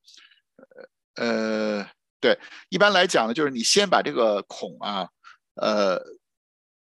[1.14, 1.84] 呃，
[2.18, 2.38] 对，
[2.70, 5.10] 一般来讲呢，就是你先把这个孔啊，
[5.54, 6.00] 呃，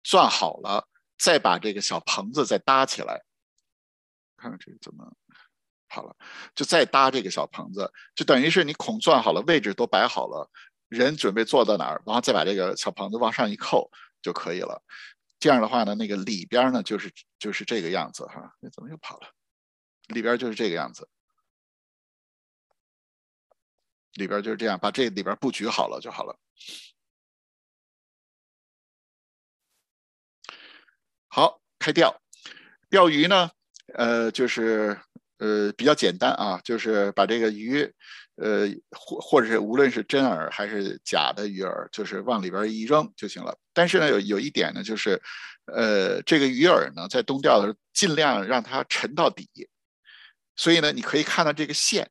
[0.05, 0.87] 钻好了，
[1.19, 3.25] 再把这个小棚子再搭起来。
[4.41, 5.05] 看看这个怎么
[5.89, 6.17] 好了，
[6.55, 10.49] 就再搭这个小棚子，就等于是你孔钻好了，位置都摆好了，
[10.89, 13.91] 人准备坐到哪儿，然后再把这个小棚子往上一扣
[14.23, 14.83] 就可以了。
[15.39, 18.55] 这样的话呢，那个里边呢就是就是这个样子哈。
[18.61, 19.29] 那怎么又跑了？
[20.09, 21.09] 里边就是这个样子，
[24.15, 26.39] 里边就是这样，把这里边布局好了就好了。
[31.29, 32.21] 好，开钓，
[32.89, 33.51] 钓鱼呢。
[33.95, 34.97] 呃，就是
[35.39, 37.83] 呃比较简单啊，就是把这个鱼，
[38.37, 43.57] 呃或或者是无论是真饵还是假的鱼饵，就是往里边一扔就行了。
[43.73, 45.21] 但是呢，有有一点呢，就是
[45.67, 49.49] 呃这个鱼饵呢，在冬钓的时候尽量让它沉到底。
[50.57, 52.09] 所以呢，你可以看到这个线，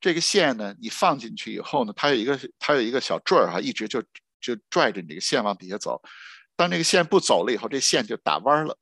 [0.00, 4.00] 这个线呢，你放进去以后呢，它有一个它有一个小坠儿哈，一直就
[4.40, 6.00] 就拽着你这个线往底下走。
[6.56, 8.76] 当这个线不走了以后，这线就打弯了，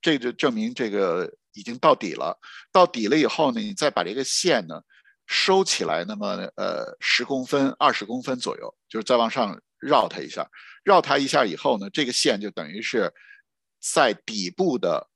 [0.00, 1.32] 这就证明这个。
[1.54, 2.38] 已经到底了，
[2.70, 4.80] 到底了以后呢，你再把这个线呢
[5.26, 10.48] 收起来，那么呃十公分、二十公分左右，就是再往上绕它一下，
[10.84, 13.12] 绕它一下以后呢，这个线就等于是
[13.80, 15.08] 在底部的，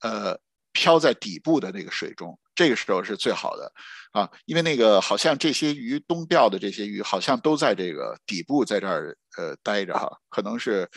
[0.00, 0.38] 呃
[0.72, 3.72] 飘在底部的那个水中，这个时候是最好的
[4.12, 10.88] 啊，因为那个好像这些鱼东钓的这些鱼好像都在这个底部在这儿呃待着哈，可能是。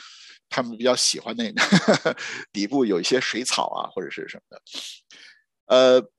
[0.51, 1.61] 他们比较喜欢那个
[2.51, 4.61] 底部有一些水草啊，或者是什么的。
[5.65, 6.11] 呃，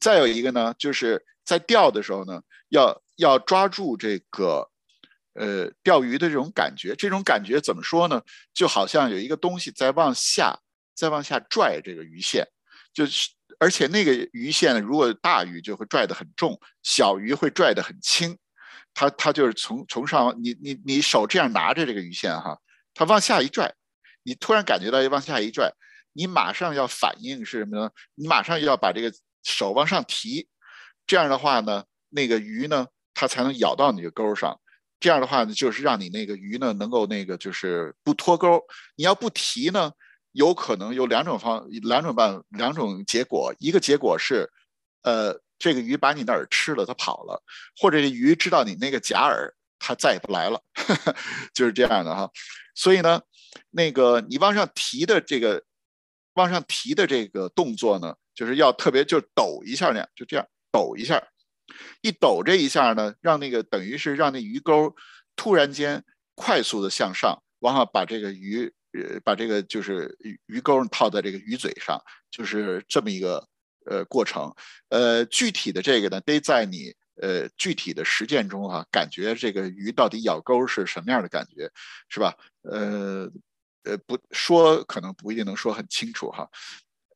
[0.00, 4.68] 再有一个呢，就是在钓的时候呢，要要抓住这个
[5.34, 6.96] 呃钓鱼的这种感觉。
[6.96, 8.20] 这种感觉怎么说呢？
[8.52, 10.58] 就好像有一个东西在往下，
[10.96, 12.44] 在往下拽这个鱼线，
[12.92, 18.36] 就是而且那个鱼线如果大鱼就会拽得很重，小鱼会拽得很轻。
[18.94, 22.56] 它它就是从从上你你你手这样拿着这个鱼线哈，
[22.94, 23.74] 它往下一拽，
[24.22, 25.72] 你突然感觉到往下一拽，
[26.12, 27.90] 你马上要反应是什么呢？
[28.14, 30.48] 你马上要把这个手往上提，
[31.08, 34.58] 这样的话呢，那个鱼呢它才能咬到你的钩上。
[35.00, 38.62] 这样的话呢，就是让你那个鱼呢能够那个就是不脱钩。
[38.94, 39.90] 你要不提呢，
[40.30, 44.48] 有可能有两种方两种办两种结果，一个结果是，
[45.02, 45.42] 呃。
[45.64, 47.42] 这个鱼把你的饵吃了，它跑了，
[47.80, 50.60] 或者这鱼知道你那个假饵，它再也不来了，
[51.54, 52.30] 就是这样的哈。
[52.74, 53.22] 所以呢，
[53.70, 55.64] 那个你往上提的这个
[56.34, 61.18] 往上提的这个动作呢，就是要特别就抖一下那样，就这样抖一下，
[62.02, 64.94] 一抖这一下呢，让那个等于是让那鱼钩
[65.34, 68.70] 突然间快速的向上，往上把这个鱼。
[68.96, 72.00] 呃，把这个就是鱼鱼钩套在这个鱼嘴上，
[72.30, 73.44] 就是这么一个
[73.84, 74.52] 呃过程。
[74.88, 81.70] 呃，具体的这个呢，得在你呃具体的实践中哈，感觉这个鱼到底咬钩是什么样的感觉，
[82.08, 82.34] 是吧？
[82.62, 83.28] 呃
[83.84, 86.48] 呃，不说可能不一定能说很清楚哈。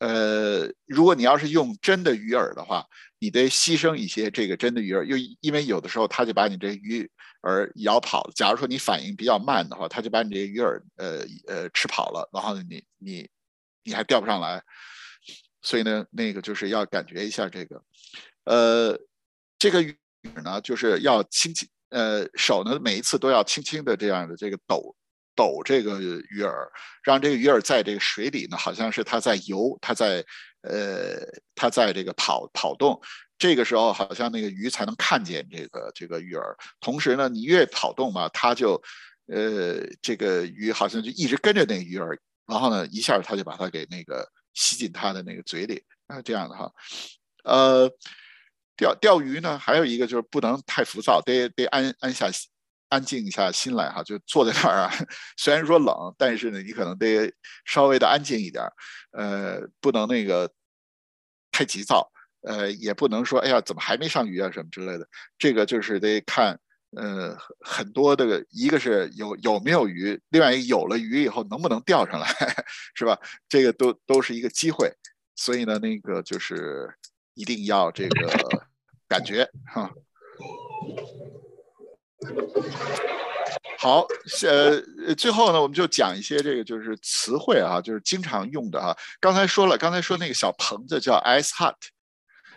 [0.01, 2.87] 呃，如果你要是用真的鱼饵的话，
[3.19, 7.11] 你得牺牲一些这个真的鱼饵，又因为有的时候它就把你这鱼
[7.43, 8.33] 饵咬跑了。
[8.37, 13.29] 假如说你反应比较慢的话，它就把你这鱼饵呃呃吃跑了，然后你你
[13.83, 14.63] 你还钓不上来。
[15.63, 17.83] 所以呢，那个就是要感觉一下这个，
[18.45, 18.99] 呃，
[19.59, 19.97] 这个鱼
[20.45, 24.95] 呢就是要轻轻呃手呢每一次都要轻轻的这样的这个抖。
[25.37, 26.53] 抖这个鱼饵，
[27.05, 30.17] 让这个鱼饵在这个水里呢，好像是它在游，它在
[30.63, 31.15] 呃，
[31.55, 33.01] 它在这个跑跑动。
[33.39, 36.43] 这个时候，好像那个鱼才能看见这个这个鱼饵。
[36.81, 38.83] 同时呢，你越跑动嘛，它就
[39.29, 42.19] 呃，这个鱼好像就一直跟着那个鱼饵，
[42.49, 46.71] 然后呢，一下它就把它给那个吸进它的那个嘴里啊，这样的哈。
[47.45, 47.89] 呃，
[48.77, 52.51] 钓钓鱼呢，还有一个就是不能太浮躁，得得安安下心。
[52.91, 54.91] 安静一下心来哈，就坐在那儿啊。
[55.37, 57.31] 虽然说冷，但是呢，你可能得
[57.67, 58.65] 稍微的安静一点，
[59.13, 60.51] 呃，不能那个
[61.53, 65.07] 太急躁，呃，也不能说哎呀怎么还没上鱼啊什么之类的。
[65.37, 66.59] 这个就是得看，
[66.97, 72.27] 呃，很多的，一个是有有没有鱼，另外一个有了鱼以后能不能钓上来，
[72.97, 73.19] 是吧？
[73.49, 74.91] 这个都都是一个机会，
[75.37, 76.91] 所以呢，那个就是
[77.35, 78.67] 一定要这个
[79.07, 79.91] 感觉哈。
[83.79, 84.07] 好，
[84.43, 88.97] 呃，最后呢，我们就讲一些这个就是词汇啊，就是经常用的哈。
[89.21, 91.77] 刚才说了，刚才说那个小棚子叫 ice hut，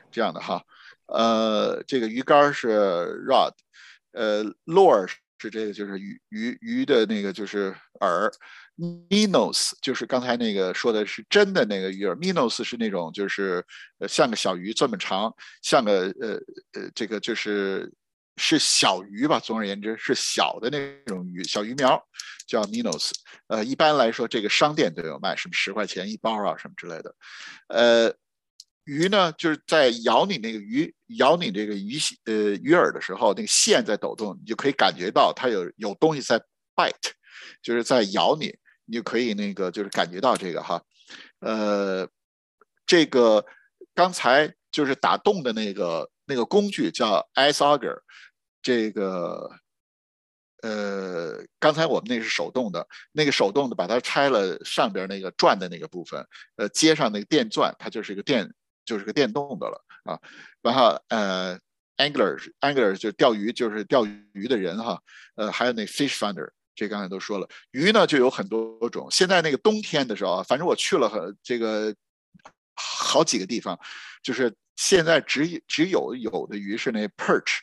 [0.10, 0.64] 这样的哈。
[1.08, 3.52] 呃，这个鱼竿是 rod，
[4.12, 5.08] 呃，lore
[5.40, 8.32] 是这个就是鱼鱼鱼的那个就是饵
[9.10, 13.66] ，minos 就是刚才那个说的是真的那个鱼饵，minos 是那种就是
[14.08, 16.34] 像个小鱼这么长，像个呃
[16.74, 17.92] 呃这个就是。
[18.38, 22.02] 是小鱼吧，总而言之是小的那种鱼，小鱼苗
[22.48, 23.12] 叫 minos，。
[23.48, 27.14] 呃，一般来说这个商店都有卖，什么十块钱一包啊，什么之类的。
[27.68, 28.12] 呃，
[28.86, 36.40] 鱼呢就是在咬你那个鱼，咬你这个鱼呃鱼饵的时候，那个线在抖动，你就可以感觉到它有有东西在
[36.76, 37.12] bite，
[37.62, 40.82] 就是在咬你，你就可以那个就是感觉到这个哈。
[41.40, 42.08] 呃，
[42.86, 43.46] 这个
[43.94, 48.00] 刚才就是打洞的那个那个工具叫 ice auger。
[48.64, 49.50] 这个，
[50.62, 56.24] 呃，刚才我们那是手动的，那个手动的把它拆了上边那个转的那个部分，
[56.58, 58.54] 呃，接上那个电钻，它就是一个电，
[58.92, 60.20] 就是个电动的了啊。
[60.62, 61.58] 然后呃
[61.96, 65.02] ，angler，angler 就钓鱼，就是钓鱼的人哈。
[65.36, 69.08] 呃，还有那 fish finder，这刚才都说了，鱼呢就有很多种。
[69.10, 71.96] 现在那个冬天的时候啊，反正我去了很这个
[72.76, 73.80] 好几个地方，
[74.22, 77.60] 就是现在只只有有的鱼是那 perch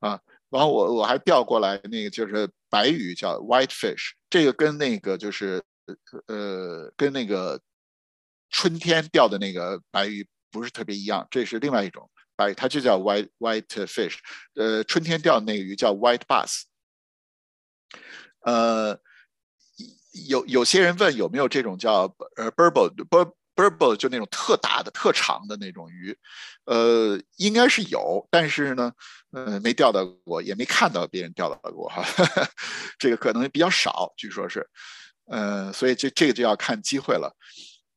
[0.00, 0.18] 啊。
[0.48, 5.62] 然后我我还钓过来那个就是白鱼叫 white fish，这个跟那个就是
[6.26, 7.60] 呃跟那个
[8.50, 14.18] 春天钓的那个白鱼不是特别一样，这是另外一种白，它就叫 white white fish。
[14.54, 16.62] 呃，春天钓的那个鱼叫 white bass。
[18.42, 19.00] 呃，
[20.28, 26.16] 有有些人问有没有这种叫呃 burble bur burbot 就那种特大的特长的那种鱼，
[26.64, 28.92] 呃，应该是有，但是呢。
[29.34, 32.04] 呃，没钓到过，也没看到别人钓到过哈，
[33.00, 34.68] 这个可能比较少，据说是，
[35.24, 37.34] 呃，所以这这个就要看机会了，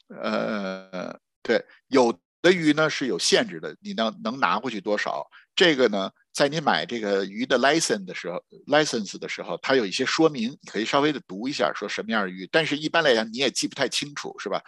[0.07, 5.25] 呃，对，有的鱼呢是有限制的，你能能拿回去多少？
[5.55, 6.11] 这个呢？
[6.31, 12.45] 在你买这个鱼的 license 的时候，license 的时候，它有一些说明，你可以稍微的读一下，说什么样的鱼。
[12.51, 14.61] 但是一般来讲，你也记不太清楚，是吧？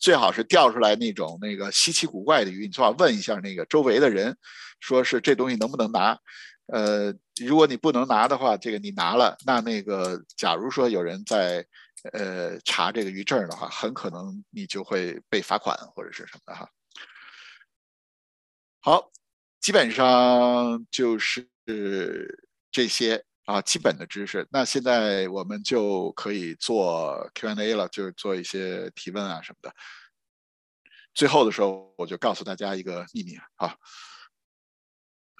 [0.00, 4.36] 最好是钓出来那种那个稀奇古怪的鱼，你最好问一下那个周围的人，
[4.80, 6.18] 说是这东西能不能拿。
[6.66, 7.14] 呃，
[7.46, 11.64] 如果你不能拿的话，这个你拿了，那那个假如说有人在
[12.12, 16.68] 呃查这个鱼证的话，很可能你就会被罚款或者是什么的哈。
[18.82, 19.10] 好。
[19.60, 21.48] 基本上就是
[22.72, 24.44] 这些啊，基本的知识。
[24.50, 29.72] 那现在我们就可以做 Q&A 了，就是做一些提问啊什么的。
[31.14, 33.76] 最后的时候，我就告诉大家一个秘密啊。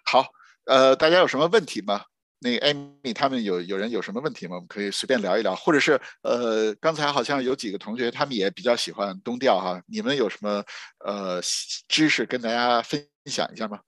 [0.05, 0.27] 好，
[0.67, 2.05] 呃，大家有什么问题吗？
[2.43, 4.57] 那个艾米他们有有人有什么问题吗？
[4.57, 10.65] 我们可以随便聊一聊，或者是呃，刚才好像有几个同学他们也比较喜欢冬调哈，你们有什么
[10.99, 11.41] 呃
[11.89, 13.79] 知识跟大家分享一下吗？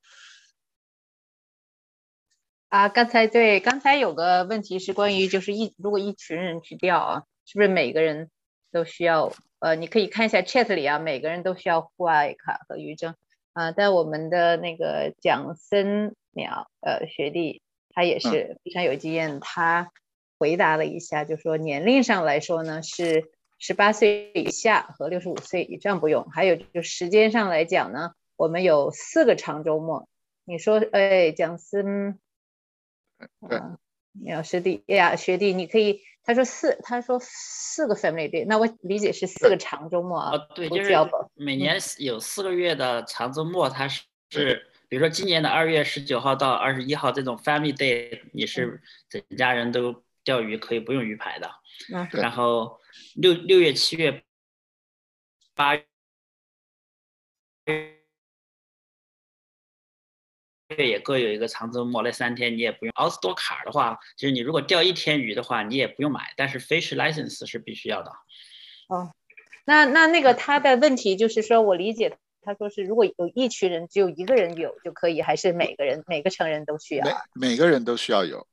[2.69, 8.31] 啊，刚才对，刚才有个问题是关于就是一如果一群人去钓啊，是不是每个人
[8.71, 13.17] 都需要呃，你可以看一下 chat 里啊，每个人都需要户外卡和渔证
[13.53, 17.64] 啊，但我们的那个蒋森淼呃学弟。
[17.95, 19.93] 他也是非常有经验，他
[20.37, 26.25] 回答了一下，就说年龄上来说呢，是十八岁以下和六十五岁以上不用。
[26.33, 30.09] 还有就时间上来讲呢，我们有四个长周末。
[30.45, 32.17] 你说，哎，蒋思，
[33.49, 33.79] 啊，
[34.13, 40.33] 苗师弟呀，学弟，你可以，他说四，他说四个 family day，那我理解是四个长周末啊。
[40.33, 40.93] 哦，对，就是
[41.35, 44.71] 每年有四个月的长周末，它是是。
[44.89, 51.51] 比如说今年的二月十九号到二十一号这种 Family Day，你是整家人都钓鱼，可以不用鱼排的。
[51.93, 52.09] 嗯。
[52.13, 52.81] 然后
[53.15, 54.23] 六六月、七月、
[55.55, 55.85] 八月
[60.77, 62.93] 也各有一个长周末，那三天你也不用。
[62.97, 68.11] 奥斯多卡的话，就是你如果钓一天鱼的话，你也不用买，但是 Fish License 是必须要的。
[68.89, 69.13] 哦，
[69.65, 72.19] 那那那个他的问题就是说，我理解。
[72.45, 77.05] 他说是，如果有一群人只有一个人有就可以，还是每个人每个成人都需要？
[77.35, 78.47] 每每个人都需要有。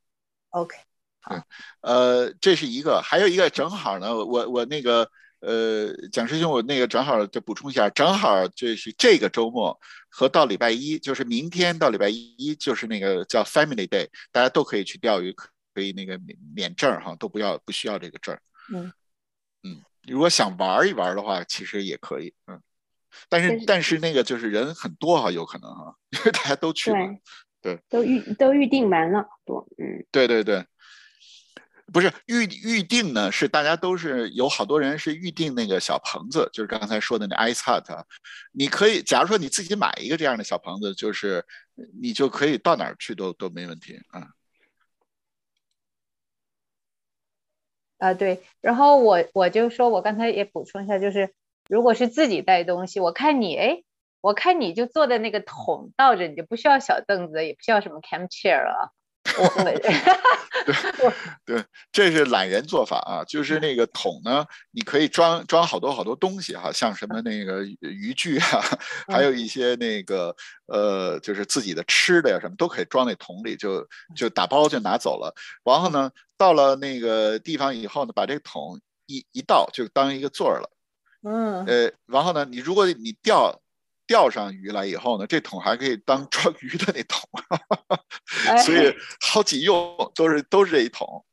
[0.50, 0.76] OK，
[1.20, 1.36] 好，
[1.82, 9.80] 呃，这是一个，还有一个正好呢，我我那个呃，蒋师兄，我那个正好就补充一下，正好就是这个周末
[10.10, 15.34] 和到礼拜一，就是明天到礼拜一，就是那个叫 Family Day，大家都可以去钓鱼，
[15.74, 18.38] 可以那个免免证哈，都不要不需要这个证。
[18.74, 18.92] 嗯
[19.64, 22.62] 嗯，如果想玩一玩的话，其实也可以，嗯。
[23.30, 27.00] 但是但是那个就是人很多哈，有可能哈，因为大家都去嘛，
[27.62, 30.66] 对，都预都预定完了，多，嗯，对对对，
[31.94, 37.84] 不是预预定呢，是大家都是有好多人是预定那个小棚子，就是刚才说的那 ice hut，
[38.52, 41.46] 你可以，假如说你自己买一个这样的小棚子，就是
[42.02, 44.28] 你就可以到哪儿去都都没问题啊。
[48.00, 51.34] 啊对，然后我我就说我刚才也补充一下，就是。
[51.72, 53.84] 如果是自己带东西，我看你，哎，
[54.20, 58.92] 我看你就坐在那个桶倒着，你就不需要小凳子，也不需要什么 camp chair 了。
[59.40, 59.80] 我，对
[61.46, 61.64] 对，
[61.94, 68.60] 这是懒人做法啊，就是那个桶呢，你可以装装好多好多东西哈，像什么那个渔具啊，
[69.08, 75.34] 还有一些那个呃，就是自己的吃的呀什么都可以装那桶里，就就打包就拿走了。
[75.64, 80.70] 然后呢，到了那个地方以后呢，把这个桶一一倒，就当一个座儿了。
[81.24, 83.62] 嗯，呃，然后呢，你如果你钓
[84.08, 87.30] 钓上鱼来以后呢，这桶还可以当装鱼的那桶，
[88.64, 91.24] 所以好几用都是都是这一桶，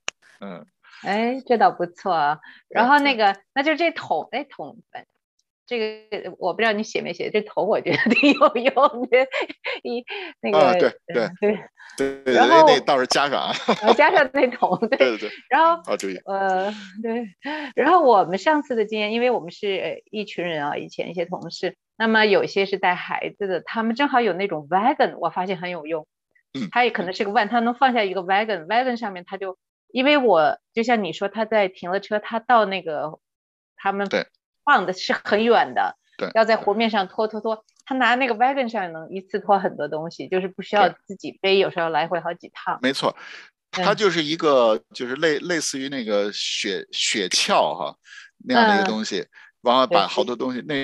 [0.41, 0.67] 嗯，
[1.03, 2.39] 哎，这倒不错啊。
[2.69, 4.79] 然后那个，那就这桶，哎，桶。
[5.69, 9.29] 这个我不知道你写没写，这头我觉得 挺有用的。
[9.83, 10.03] 一
[10.41, 13.53] 那个对对对对，然后那倒是加上啊，
[13.93, 15.31] 加上那头， 对对对。
[15.51, 17.29] 然后啊，注意，呃，对。
[17.77, 26.07] 然后我们上次的经验，因为我们是一群人啊，以前一些同事，那么有些是带孩子的，他们正好有那种 wagon，我发现很有用。
[26.59, 26.69] 嗯。
[26.73, 29.59] 他也可能是个 van，他能放下一个 wagon，wagon 上面他就，
[29.93, 33.19] 因为我就像你说，他在停了车，他到那个
[33.77, 34.09] 他们
[34.69, 34.75] 对。
[34.75, 37.65] 放的是很远的， 对，要在湖面上拖拖拖。
[37.87, 42.79] 他拿那个 wagon 上能一次拖很多东西，就是不需要自己背，有时候来回好几趟。
[42.83, 43.17] 没错，
[43.73, 47.97] 它就是一个就是类类似于那个雪雪橇哈
[48.47, 49.27] 那样的一个东西，
[49.63, 50.75] 然后把好多东西那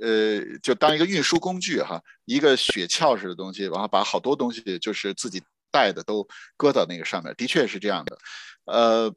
[0.00, 6.26] 呃就当一个运输工具哈，一个雪橇式的东西，然后把好多东西就是自己带的都
[6.56, 8.16] 搁到那个上面，的确是这样的，
[8.64, 9.14] 呃。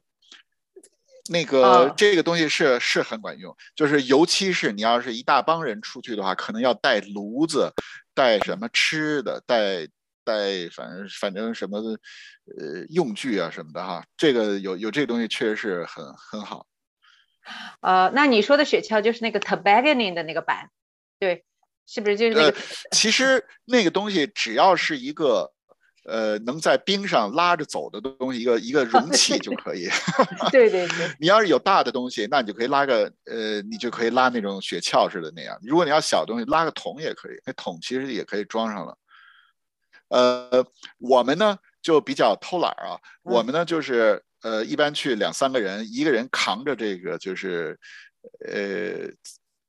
[1.32, 7.72] 那个这个东西是是很管用，就是尤其是你要是一大帮人出去的话，可能要带炉子，
[8.14, 9.86] 带什么吃的，带
[10.24, 14.04] 带反正反正什么呃用具啊什么的哈。
[14.16, 16.66] 这个有有这个东西确实是很很好。
[17.80, 20.68] 呃，那你说的雪橇就是那个 tobogganing 的那个板，
[21.20, 21.44] 对，
[21.86, 22.56] 是不是就是那个？
[22.90, 25.52] 其实那个东西只要是一个。
[26.04, 29.88] 呃，能在冰上拉着走的东西，一个一个容器就可以。
[30.50, 31.14] 对对对。
[31.20, 35.58] 你要是有大的东西，那你就可以拉个呃，你就可以拉那种雪橇似的那样。
[35.62, 38.96] 如果你要小东西，拉个桶也可以，那桶其实也可以装上了。
[40.08, 40.66] 呃，
[40.98, 47.78] 我们呢就比较偷懒啊，我们呢就是呃，一般去两三个人，一个人扛着这个就是
[48.48, 49.06] 呃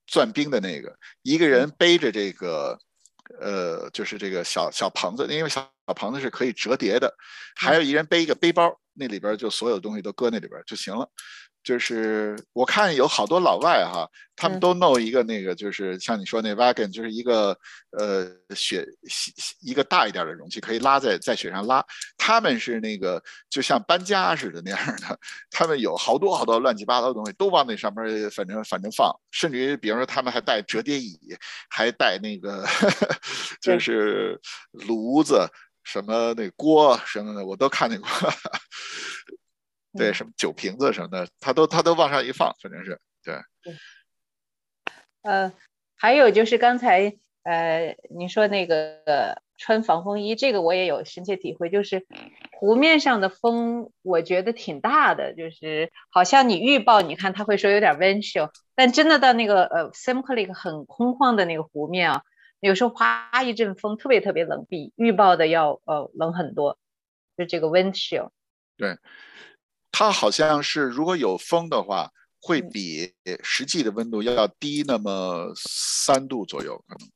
[0.07, 2.79] 钻冰的那个，一个人背着这个。
[3.39, 7.13] 呃，就是这个小小棚子，因为小小棚子是可以折叠的，
[7.55, 11.09] 还有一人背一个背包，那里边就所有东西都搁那里边就行了。
[11.63, 17.55] 就是我看有好多老外哈，他们都弄一个那个，就是像你说那 wagon，就是一个
[17.91, 18.85] 呃雪
[19.61, 21.85] 一个大一点的容器，可以拉在在雪上拉。
[22.17, 25.19] 他们是那个就像搬家似的那样的，
[25.51, 29.11] 他们有好多好多乱七八糟的东西都往那上面，反正反正放。
[29.31, 31.17] 甚至于，比如说他们还带折叠椅，
[31.69, 32.65] 还带那个
[33.61, 34.39] 就是
[34.71, 35.47] 炉子
[35.83, 38.09] 什么那锅什么的，我都看见过。
[39.97, 43.35] 对，什么酒瓶子什么的，他都他都往上一放，反正是对。
[45.21, 45.53] 呃，
[45.95, 52.07] 还有就是刚才呃你说那个穿防风衣，这个我也有深切体会，就是
[52.53, 62.23] 湖面上的风，我觉得挺大的，就是好像你预报，你看他会说有点 wind chill，但真的到那个呃 Simcoe 很空旷的那个湖面啊，
[62.61, 66.79] 有时候哗一阵风，特别特别冷，比预报的要呃冷很多，
[67.37, 68.29] 就这个 wind chill。
[68.77, 68.97] 对。
[69.91, 73.13] 它好像是，如果有风的话，会比
[73.43, 77.09] 实际的温度要低那么三度左右，可能。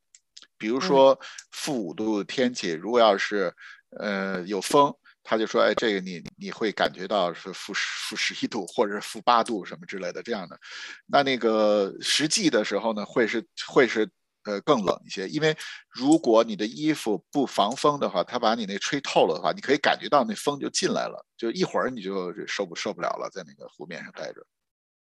[0.57, 1.19] 比如说
[1.51, 3.53] 负五度的天气，如果要是
[3.99, 10.59] 呃有风，他就说，哎，这个你你会感觉到是负十负十一度或者是负八度什么之类的这样的。
[11.05, 14.09] 那那个实际的时候呢，会是会是。
[14.45, 15.57] 呃，更冷一些，因为
[15.89, 24.45] 如果你的衣服不防风的话，它把你那吹透了的话，你可以感觉到那风就进来了，就一会儿你就受不受不了了，在那个湖面上待着。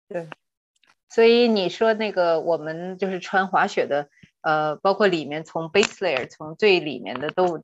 [0.09, 0.29] 对，
[1.09, 4.09] 所以你说那个我们就是穿滑雪的，
[4.41, 7.63] 呃，包括里面从 base layer 从最里面的都，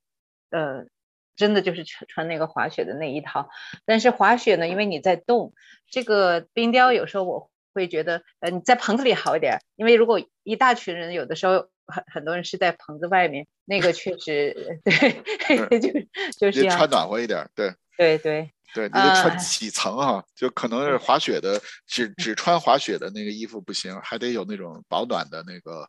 [0.51, 0.87] 呃，
[1.35, 3.49] 真的就是穿穿那个滑雪的那一套。
[3.85, 5.53] 但是滑雪呢，因为你在动，
[5.91, 7.51] 这个冰雕有时候我。
[7.77, 18.51] 会觉得，呃，你在棚子里好一点，因为如果一大群人，有的时候很很多人是在棚子外面，那个确实 对， 就就是要穿暖和一点，对，对对。
[18.75, 25.89] 对， 你得穿几层哈，就可能是滑雪的，只只穿滑雪的那个衣服不行，还得有那种保暖的那个，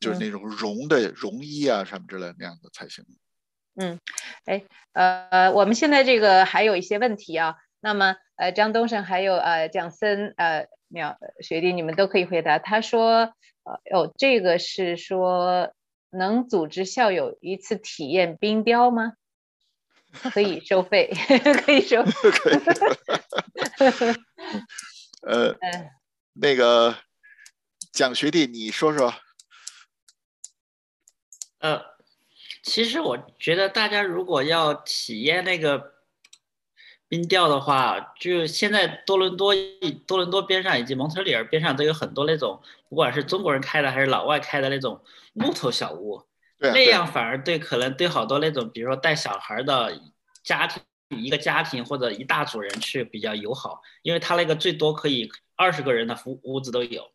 [0.00, 3.04] 就是那种绒的绒衣啊什么之类那样的才行。
[3.74, 3.98] 嗯，
[4.44, 4.62] 哎，
[4.92, 10.66] 呃，我们现在这个还有一些问题啊，那么呃，张东升还有呃蒋森呃。
[10.94, 12.58] 苗学弟，你们都可以回答。
[12.58, 13.32] 他说
[13.64, 15.72] ：“呃，哦，这个是说
[16.10, 19.14] 能组织校友一次体验冰雕吗？
[20.34, 21.10] 可以收费，
[21.64, 22.04] 可以收。
[25.26, 25.56] 呃，
[26.34, 26.94] 那个
[27.90, 29.14] 蒋学弟，你说说。
[31.60, 31.80] 呃，
[32.62, 36.01] 其实我觉得大家如果要体验那个。
[37.12, 39.52] 冰钓的话，就现在多伦多、
[40.06, 42.58] 多伦多边上以及蒙特利尔边上都有很多那种，
[42.88, 44.98] 不管是中国人开的还是老外开的那种
[45.34, 46.22] 木头小屋，
[46.56, 50.00] 那样反而对可能对好多那种，比如说带小孩的
[50.42, 57.10] 家庭，一个家庭或者一大组人去比较友好，因为他那个最多可以二十个人的屋屋子都有，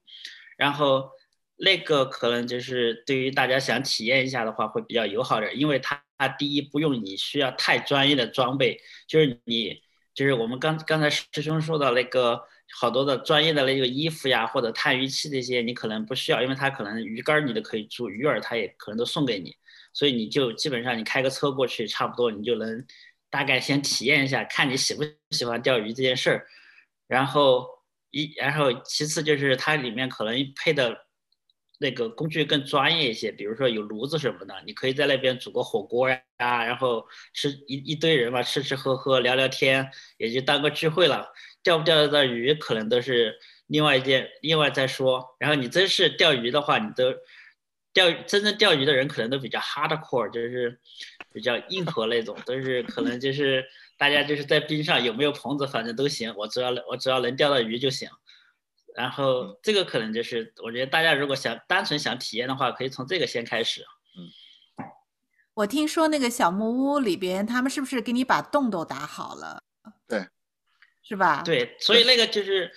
[0.58, 1.10] 然后
[1.56, 9.82] 那个可能就是对于大家想体验一下的话会比较友好点，因为它它第一不用你需要太专业的装备，就是你。
[10.18, 12.42] 就是我们刚刚才师兄说的那个
[12.80, 19.56] 好多的专业的那个衣服呀，或者探鱼器这些，你可能不需要，因为它可能鱼竿你都可以租，鱼饵它也可能都送给你，
[19.94, 22.84] 所以你就基本上你开个车过去，差不多你就能
[23.30, 26.48] 大概先体验一下，看你喜不喜欢钓鱼这件事儿。
[27.08, 27.68] 然后
[28.10, 31.07] 一，然后其次就是它里面可能配的。
[31.80, 41.28] 那个工具更专业一些，比如说有炉子什么的，你可以在那边煮个火锅呀，然后吃一一堆人嘛，吃吃喝喝聊聊天，也就当个聚会了。
[41.62, 45.36] 钓不钓得到鱼，可能都是另外一件，另外再说。
[45.40, 47.14] 然后你真是钓鱼的话，你都
[47.94, 50.80] 钓真正钓鱼的人可能都比较 hardcore，就是
[51.32, 53.66] 比较硬核那种，都是可能就是
[53.98, 58.10] 大家就是在冰上有没有棚子，反正都行，我只要我只要能钓到鱼就行。
[58.98, 63.86] 然后这个可能就是，我觉得大家如果想单纯想体验的话，可以从这个先开始。
[64.18, 64.26] 嗯，
[65.54, 69.62] 我听说那个小木屋里边，他们是不是给你把洞都打好了？
[70.08, 70.26] 对，
[71.04, 71.44] 是吧？
[71.46, 72.72] 对，所以那个就是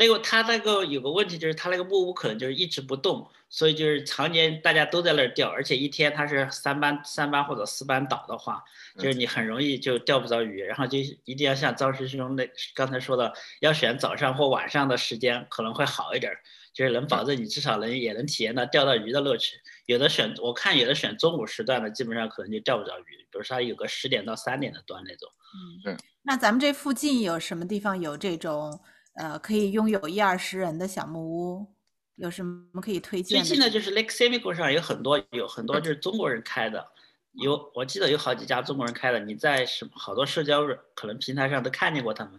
[0.00, 8.64] 那个他那个有个问题，就是他那个木屋可能就是一直不动，所以就是常年大家都在那儿钓，而且一天他是三班三班或者四班倒的话。
[8.96, 16.32] 就是你很容易就钓不着鱼，然后就一定要像张师兄那刚才说的，要选早上或晚上的时间可能会好一点，
[16.72, 19.58] 就是能保证你至少能也能体验到钓到鱼的乐趣。
[19.86, 25.30] 有的选我看有的选中午时段的，基本上可能就钓不着鱼，比如说有个十点到三点的段那种。
[25.54, 25.96] 嗯，对。
[26.22, 28.80] 那咱们这附近有什么地方有这种
[29.14, 31.74] 呃可以拥有一二十人的小木屋？
[32.16, 33.44] 有什么可以推荐的？
[33.44, 36.86] 最近呢，就是 Lake Semico 上有很多有很多就是中国人开的，
[37.32, 42.38] 有我记得有好几家中国人开的，你在什么好多社交可能平台上都看见过他们。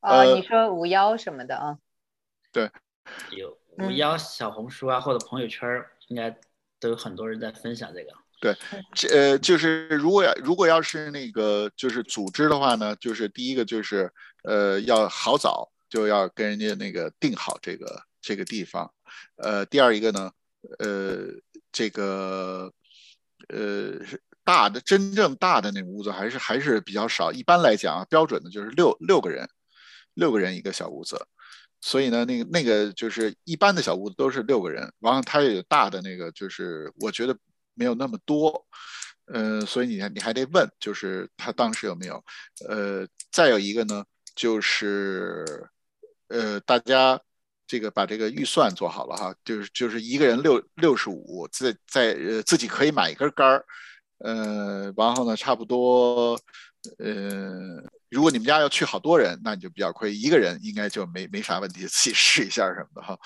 [0.00, 1.78] 呃，呃你说五幺什么的啊？
[2.50, 2.68] 对
[3.30, 6.36] 有嗯五幺小红书啊，或者朋友圈儿，应该
[6.80, 8.12] 都有很多人在分享这个。
[8.40, 14.10] 这呃，就是如果要如果要是那个就是组织的话呢，就是第一个就是
[14.44, 18.90] 呃要好早，就要跟人家那个定好这个这个地方。
[19.36, 20.30] 呃，第二一个呢，
[20.78, 21.26] 呃，
[21.70, 22.72] 这个
[23.48, 27.30] 呃是大的真正大的那个屋子还是还是比较少。
[27.30, 29.48] 一般来讲啊，标准的就是六六个人，
[30.14, 31.26] 六个人一个小屋子。
[31.82, 37.34] 所以呢，那个那个就是一般的小屋子都是六个人，完了它也有大的那个，就是我觉得
[37.74, 38.66] 没有那么多，
[39.26, 42.22] 呃，所以你还你还得问，就是他当时有没有，
[42.68, 44.04] 呃，再有一个呢，
[44.34, 45.44] 就是
[46.28, 47.20] 呃，大家
[47.66, 53.64] 这个把这个预算做好了哈，就是就是一个人六六十五，在在呃自己可以买一根杆儿，
[54.18, 56.38] 呃，然后呢，差不多，
[56.98, 63.18] 呃，如果你们家要去好多人，那你就比较亏，一个人应该就没没啥问题， 自己试一下什么的哈，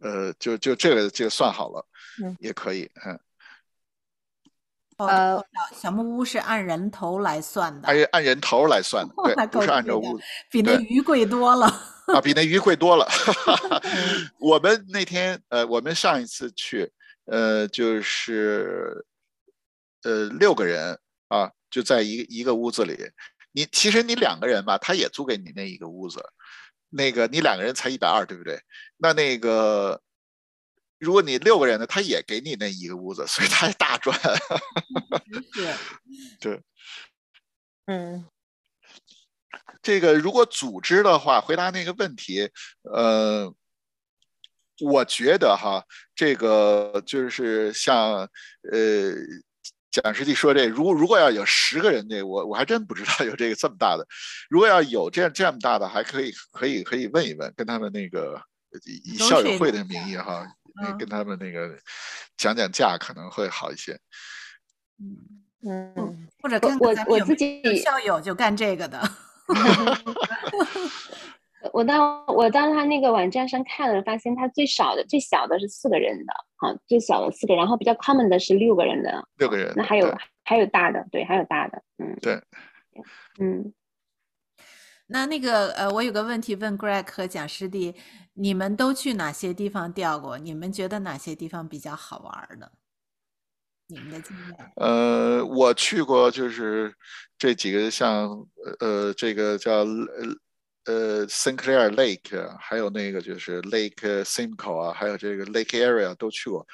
[0.00, 1.86] 呃，就就这个这个算好了，
[2.22, 3.18] 嗯也可以，嗯。
[4.98, 10.18] 哦，呃小小木屋是按人头来算的，按按人头来算的，对， 不是按照屋
[10.50, 11.66] 比那鱼贵多了。
[12.06, 13.04] 啊，比那鱼贵多了。
[13.82, 16.90] 嗯 我们那天呃，我们上一次去，
[17.24, 19.04] 呃，就是
[20.04, 20.96] 呃六个人
[21.28, 22.96] 啊，就在一个一个屋子里。
[23.50, 26.24] 你其实你两个人吧，他也租给你那一个屋子，
[26.90, 28.60] 那个你两个人才一百二，对不对？
[28.98, 30.00] 那那个
[30.98, 34.18] 如果你六个人呢，他也给你那一个屋子，所以他还大赚。
[36.40, 36.62] 对，
[37.86, 38.24] 嗯
[39.82, 42.50] 这个如果组织的话，回答那个问题，
[42.82, 43.54] 呃，
[44.80, 45.84] 我觉得哈，
[46.14, 48.28] 这个就是像
[48.72, 49.14] 呃
[49.92, 54.04] 蒋师弟说这，如果如果要有十个人这，我我还真不知道有这个这么大的。
[54.50, 58.42] 如果要有这样这样大的，还可以可以可以问一问，跟他们那个
[59.04, 60.98] 以校友会的名义哈，那嗯。
[60.98, 61.78] 跟他们那个
[62.36, 63.98] 讲讲价可能会好一些。
[64.98, 65.16] 嗯。
[65.68, 69.00] 嗯或者跟我我自己校友就干这个的。
[71.72, 82.40] 我到我到他那个网站上看了，发现他最少的最小的是四个人的，啊，最小的四个人，然后比较 common 的是六个人的，六个人，那还有还有大的，对，还有大的，嗯，对，
[83.40, 83.72] 嗯，
[85.08, 87.94] 那那个呃，我有个问题问 Greg 和蒋师弟，
[88.34, 90.38] 你们都去哪些地方钓过？
[90.38, 92.72] 你们觉得哪些地方比较好玩儿的？
[93.88, 94.72] 你们的经验？
[94.76, 96.92] 呃，我去过，就是
[97.38, 98.46] 这几个像
[98.80, 100.06] 呃，这个叫呃
[100.86, 106.66] 呃 Sinclair Lake，还有那个就是 Lake Simcoe 啊，还有这个 Lake Area 都去过。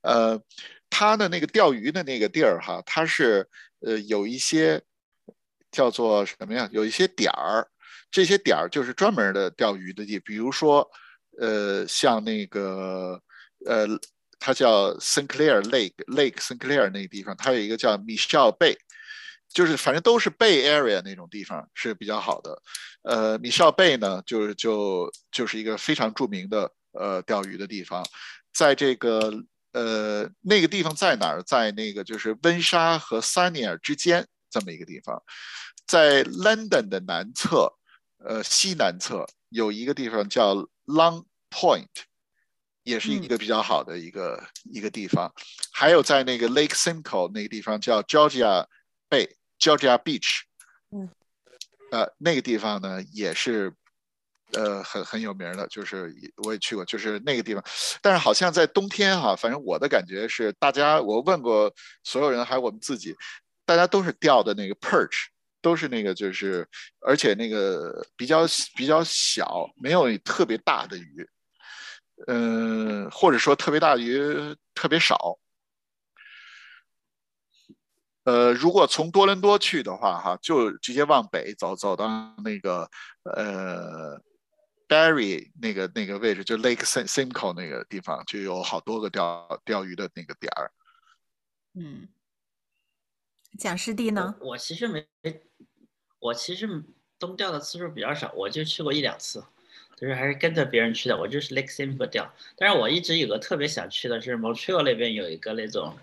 [0.00, 0.40] 呃，
[0.88, 3.46] 它的那个钓鱼的那个地儿哈，它是
[3.80, 4.82] 呃有一些
[5.70, 6.66] 叫做什么呀？
[6.72, 7.68] 有一些点儿，
[8.14, 10.88] 这些点儿就是专门的钓鱼的地，比如说
[11.40, 13.20] 呃像那个
[13.66, 13.88] 呃。
[14.40, 18.76] 它叫 Sinclair Lake Lake Sinclair 那个地方，它有一个叫 Michelle Bay，
[19.48, 22.60] 就是反正都是 Bay Area 那种地方是比较好的。
[23.04, 28.04] 呃，Michelle Bay 呢，就是就就是一个非常著名的呃钓鱼的地方，
[28.52, 29.32] 在这个
[29.72, 31.42] 呃那个地方在哪儿？
[31.42, 35.22] 在那个就是温莎和三尼尔之间这么一个地方，
[35.86, 37.72] 在 London 的南侧，
[38.24, 40.54] 呃西南侧有一个地方叫
[40.86, 41.86] Long Point。
[42.86, 45.32] 也是一个比较好的一个、嗯、一个地方，
[45.72, 48.66] 还有在那个 Lake Simcoe 那个地方叫 Georgia
[49.08, 49.26] Bay
[49.58, 50.42] Georgia Beach，
[50.90, 51.08] 嗯，
[51.90, 53.72] 呃，那个地方呢也是
[54.52, 56.14] 呃很很有名的，就是
[56.44, 57.64] 我也去过，就是那个地方，
[58.02, 63.16] 但是好像在冬天哈、啊，反正我的感觉是，大家我问过所有人，还有我们自己，
[63.64, 65.28] 大家都是钓的那个 perch，
[65.64, 66.68] 都是那个就是，
[67.00, 68.44] 而且那个比较
[68.76, 71.26] 比较小，没有特别大的鱼。
[72.26, 74.22] 嗯，或者说特别大鱼
[74.74, 75.38] 特别少。
[78.24, 82.06] 呃，如果从多伦多去的话，哈，就直接往北走，走到
[82.44, 82.88] 那个
[83.24, 84.20] 呃
[84.86, 90.70] Barry 那个那个位置，就 Lake Simcoe 那个地方，就有好多个钓钓鱼的那个点儿。
[91.74, 92.08] 嗯，
[93.58, 94.34] 蒋师弟呢？
[94.40, 95.06] 我其实没，
[96.18, 96.68] 我其实
[97.18, 99.44] 东钓的次数比较少，我就去过一两次。
[99.96, 102.28] 就是还是跟着别人去的，我就是 Lake Simcoe 钓。
[102.56, 105.96] 但是我一直有个特别想去的是 Montreal 那边有一个那种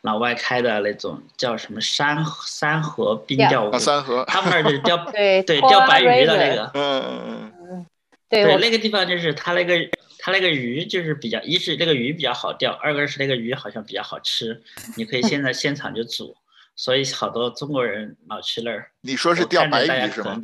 [0.00, 6.70] 老外开的那种叫什么山山河冰钓山河，他们那儿就是钓 对对钓白鱼的那个。
[6.74, 7.86] 嗯嗯嗯。
[8.28, 9.76] 对对那个地方就是它那个
[10.18, 14.60] 它那个鱼就是比较，一是那个鱼比较好钓，二个是那个鱼好像比较好吃，
[14.96, 16.36] 你可以现在现场就煮，
[16.76, 18.92] 所以好多中国人老去那儿。
[19.00, 20.40] 你说是钓白鱼是吗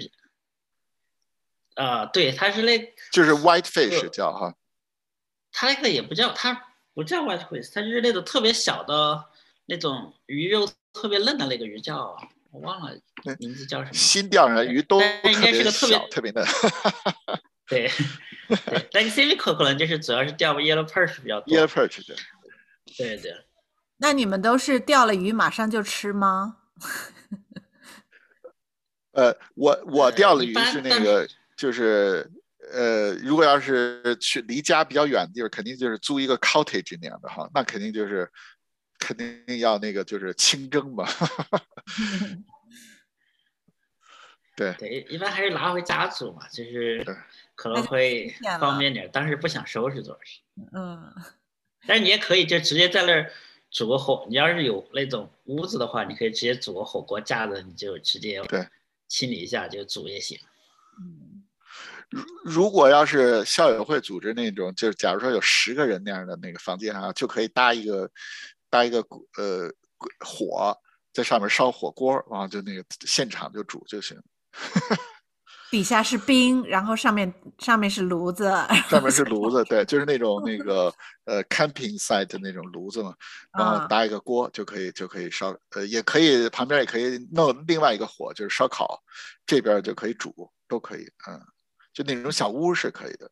[1.75, 2.79] 啊、对，它是那
[3.13, 4.55] 就是 white fish 呃叫哈，
[5.53, 9.25] 它那个也不叫，它不叫 white fish，它就是那种特别小的
[9.67, 12.15] 那种鱼肉特别嫩的那个鱼叫，
[12.51, 12.95] 我忘了
[13.39, 13.93] 名字叫什么。
[13.95, 16.45] 新钓上来鱼都但应该是个特别小，特别嫩。
[17.67, 17.91] 对，
[18.49, 21.57] 对，那个 civic 可能就是主要是钓 yellow perch 比较多。
[21.57, 22.17] Yellow perch 对。
[22.99, 23.35] 对对，
[24.03, 26.57] 那你们都是钓了鱼马上就吃吗？
[29.13, 32.29] 呃，我我呃钓了鱼是那个，就是
[32.73, 38.29] 呃，如果要是去离家比较远的地方，肯定就是租一个 cottage 那样的哈，那肯定就是
[38.99, 41.07] 肯定要那个就是清蒸嘛。
[44.57, 47.07] 对，对，一般还是拿回家煮嘛，就是
[47.55, 50.41] 可能会方便了方便点儿，但是不想收拾主要是。
[50.73, 51.15] 嗯，
[51.87, 53.31] 但是你也可以就直接在那儿
[53.73, 58.65] 煮个火，你要是有那种屋子的话，你可以直接煮个火锅架子，你就直接对
[59.09, 60.39] 清理一下就煮也行。
[61.01, 61.43] 嗯
[62.11, 68.11] 如如果要是校友会组织那种，就是假如说有十个人那样的那个房间啊，就可以搭一个
[68.69, 68.99] 搭一个
[69.39, 69.73] 呃
[70.21, 70.77] 火，
[71.11, 74.23] 在上面烧火锅，然后就那个现场就煮就行。
[75.73, 78.45] 底下是冰，然后上面上面是炉子，
[78.91, 80.93] 上面是炉子，对，就是那种那个
[81.25, 83.15] 呃 camping site 的那种炉子嘛，
[83.59, 89.03] 然后啊搭一个锅就可以就可以烧，呃，也可以旁边也可以弄另外一个火，就是烧烤，
[89.47, 91.41] 这边就可以煮，都可以，嗯，
[91.95, 93.31] 就那种小屋是可以的。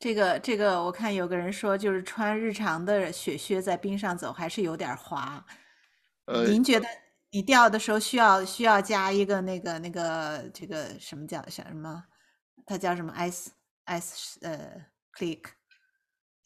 [0.00, 5.46] 这个这个，我看有个人说，就是穿日常的雪靴在冰上走，还是有点儿滑。
[6.26, 6.86] 呃，您觉得
[7.30, 12.04] 你钓的时候需要需要加一个那个那个这个什么叫叫什么？
[12.64, 13.48] 它叫什么 ice
[13.86, 14.86] ice 呃
[15.18, 15.42] click？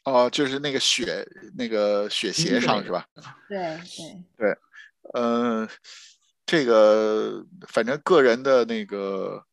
[0.04, 1.26] 哦，就是那个雪
[1.58, 3.06] 那个雪鞋上是吧？
[3.48, 4.58] 对对对，
[5.14, 5.68] 呃，
[6.46, 9.44] 这个反正个人的那个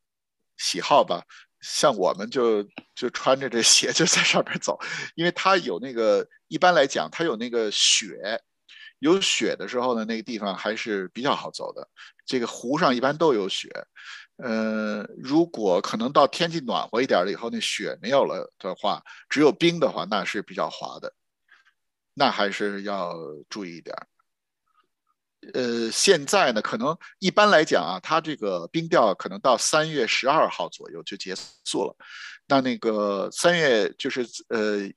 [0.57, 1.25] 喜好吧，
[1.59, 2.63] 像我们就
[2.95, 4.79] 就穿着这 鞋就在上边走，
[5.15, 8.39] 因为它有那个一般来讲，它有那个雪，
[9.03, 11.85] 有雪的时候呢，那个地方还是比较好走的。
[12.25, 13.69] 这个湖上一般都有雪，
[14.37, 21.13] 呃，如果可能到天气暖和一点了以后，那雪没有了的话，只有冰的话，那是比较滑的，
[22.13, 23.13] 那还是要
[23.49, 23.93] 注意一点。
[25.53, 31.35] 呃，现在呢，可能一般来讲啊，它这个冰钓可能到三月十二号左右就结
[31.65, 31.93] 束了。
[32.47, 34.89] 那那个三月就是呃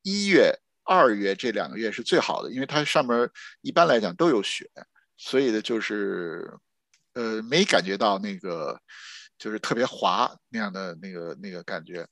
[0.00, 3.28] 一月、二月这两个月是最好的，因为它上面
[3.60, 4.70] 一般来讲都有雪，
[5.16, 6.58] 所以呢就是
[7.14, 8.80] 呃没感觉到那个
[9.36, 12.06] 就是特别滑那样的那个那个感觉。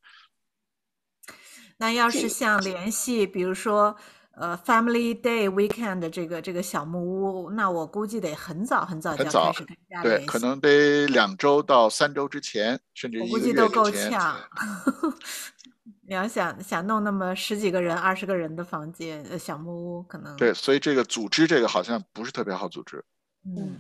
[1.79, 3.97] 那要是像联系，比如说
[4.37, 7.01] 呃 Family Day Weekend 这个这个小木
[7.45, 13.91] 屋，那我估计得很早很早就早要开始跟家对，可能得两周到三周之前，甚至一个月估计都够。
[13.91, 14.37] 呛。
[16.07, 23.05] 你要想想弄那么十几个人、二十个人的房间，呃，小木屋可能对，所以这个组织这个好像不是特别好组织。
[23.45, 23.77] 嗯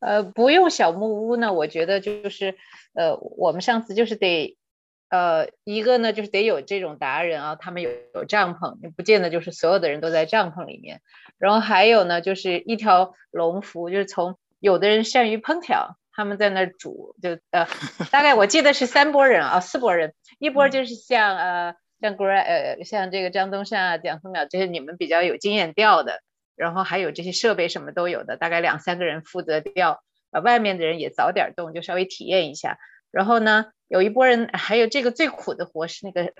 [0.00, 2.56] 呃，不用小木屋呢，我觉得就是，
[2.94, 4.56] 呃，我们上次就是得，
[5.08, 11.02] 呃，一个呢就是得有这种达人啊，他们有有帐篷，你不见得就是所有的人都在帐篷里面。
[11.36, 17.68] 然后还有呢，就是一条龙服，就是从有的人善于烹调，他们在那儿煮，就呃，
[18.10, 26.20] 大概我记得是三波人啊，四波人，一波就是像呃像 Gra 呃像这个张东山啊、蒋松淼这些你们比较有经验钓的。
[26.56, 30.02] 然后还有这些设备什么都有的，大概两三个人负责钓，
[30.32, 32.78] 呃，外面的人也早点动，就稍微体验一下。
[33.12, 36.32] 然后呢，有一波人，还有这个最苦的活是那个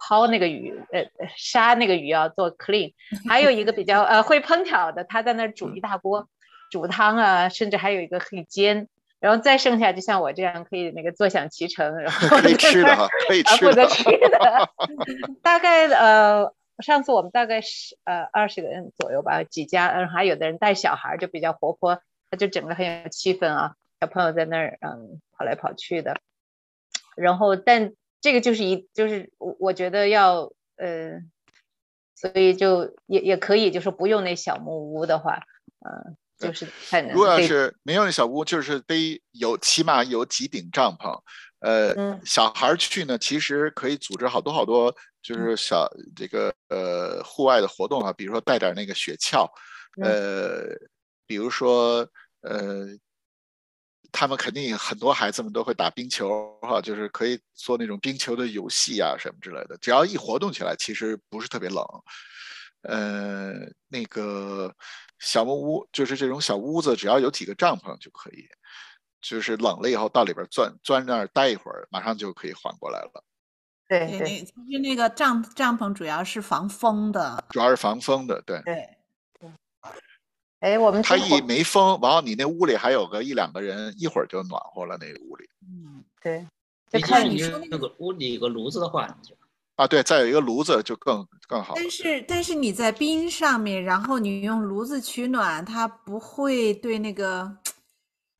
[0.00, 2.94] 抛那个鱼，呃，呃杀那个鱼要做 clean。
[3.28, 6.26] 还有一个比较呃会烹调的，他在那儿煮一大锅，
[6.70, 8.88] 煮汤啊，甚至还有一个可以煎。
[9.20, 13.86] 然后再剩下就像我这样可以那个坐享其成，然 后可以吃的哈，可以啊，吃的。
[13.86, 14.70] 吃 的，
[15.42, 22.00] 大概呃，上次我们大概是呃二十个人左右吧，几家，嗯，还有的人带小孩儿就比较活泼，
[22.30, 26.20] 他就整个很有气氛啊，小朋友在那儿嗯跑来跑去的，
[27.16, 31.20] 然后但这个就是一就是我我觉得要呃，
[32.14, 35.44] 所以就也也可以，就是不用那小木屋的话，
[35.80, 41.18] 嗯、对就是看如果要是没有那小屋，就是得有起码有几顶帐篷。
[41.60, 49.48] 呃，嗯小孩儿去呢，其实可以组织好多好多，就是小这个呃户外的活动啊，比如说带点那个雪橇，
[50.00, 50.76] 嗯呃，
[51.26, 52.06] 比如说
[52.42, 52.86] 呃，
[54.12, 61.82] 他们肯定很多孩子们都会打冰球哈，就是可以做那种冰球的游戏啊什么之类的，只要一活动起来，其实不是特别冷。
[62.82, 63.54] 呃，
[63.88, 64.72] 那个
[65.18, 68.48] 小木屋就是这种小屋子，只要有几个帐篷就可以，
[69.20, 73.24] 就是冷了以后到里边钻钻那儿待一会儿，马上就可以缓过来了。
[73.88, 78.60] 对对其实那个帐帐篷主要是防风的，主要是防风的，对。
[78.64, 78.88] 对。
[80.60, 84.96] 哎，我们它一没风，完后你那屋里还有个一两个人，一会儿就暖和了。
[84.98, 86.48] 那个屋里嗯，对，
[86.90, 89.36] 就看你你说那个屋里有个炉子的话，你就
[89.76, 91.74] 啊，对，再有一个炉子就更更好。
[91.76, 97.42] 但是但是你在冰上面，然后你用炉子取暖，它不会对那个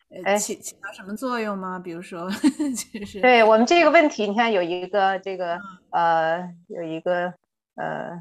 [0.09, 1.79] 呃哎起起到什么作用吗？
[1.79, 2.31] 比如说
[3.01, 5.57] 就是对我们这个问题，你看有一个这个
[5.91, 7.27] 嗯呃，有一个
[7.75, 8.19] 呃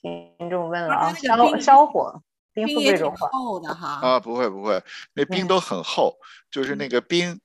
[0.00, 2.22] 听众问了啊，烧烧火，
[2.54, 3.28] 冰也挺不会融化？
[3.28, 4.00] 厚的哈。
[4.02, 6.16] 啊，不会不会，那冰嗯都很厚，
[6.50, 7.38] 就是那嗯个冰，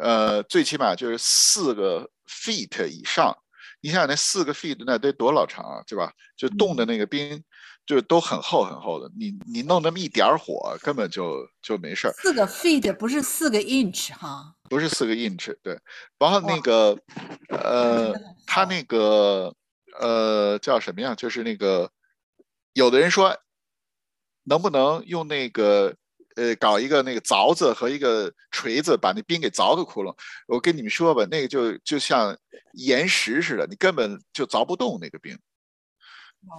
[0.00, 3.36] 呃，最起码就是四个 feet 以上。
[3.84, 6.10] 你想想那四个 feet 那得多老长啊，对吧？
[6.38, 7.44] 就冻的那个冰，
[7.84, 9.12] 就都很厚很厚的。
[9.14, 12.12] 你你弄那么一点儿火，根本就就没事儿。
[12.14, 14.54] 四个 feet 不是四个 inch 哈。
[14.70, 15.78] 不是四个 inch，对。
[16.18, 16.98] 然后那个，
[17.50, 19.54] 呃真的很，它那个，
[20.00, 21.14] 呃，叫什么呀？
[21.14, 21.92] 就是那个，
[22.72, 23.36] 有的人说，
[24.44, 25.94] 能不能用那个，
[26.34, 30.16] 呃，搞一个那个凿子和一个锤子，把那冰给凿个窟窿？
[30.48, 32.36] 我跟你们说吧，那个就就像
[32.72, 35.38] 岩石似的，你根本就凿不动那个冰，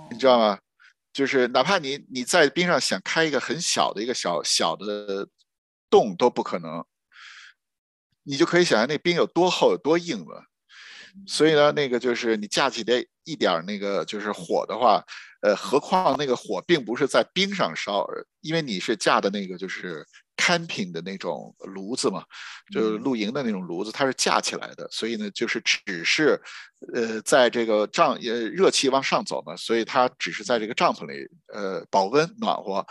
[0.10, 0.60] 你知道吗？
[1.12, 5.28] 就是哪怕你你在冰上想开一个很小的一个小小的
[5.90, 6.86] 洞都不可能，
[8.24, 10.44] 你就可以想象那冰有多厚有多硬了。
[11.26, 15.02] 所以呢，那个就是你架起来一点那个就是火的话，
[15.46, 18.08] 呃，何况那个火并不是在冰上烧，
[18.42, 20.04] 因为你是架的那个就是
[20.36, 22.26] camping 的那种炉子嘛，
[22.74, 26.42] 就是露营的那种炉子，它是架起来的，所以呢，就是只是
[26.96, 32.84] 呃在这个帐呃热气往上走嘛，所以它只是在这个帐篷里呃保温暖和，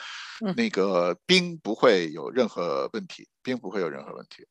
[0.44, 4.46] 嗯那个冰不会有任何问题，冰不会有任何问题。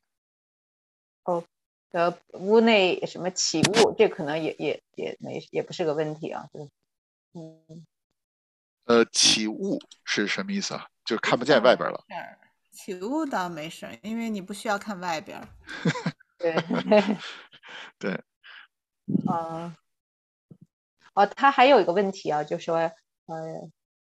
[1.23, 1.41] 哦
[1.91, 6.49] 呃，屋内什么起雾，这可能也也也没也不是个问题啊。
[6.51, 6.67] 对，
[7.35, 7.85] 嗯，
[8.85, 10.85] 呃，起雾是什么意思啊？
[11.05, 12.03] 就是看不见外边了。
[12.71, 15.47] 起雾倒没事儿，因为你不需要看外边儿。
[16.39, 16.55] 对，
[17.99, 18.21] 对，
[19.31, 19.73] 嗯，
[21.13, 22.91] 哦，他还有一个问题啊，就说，呃，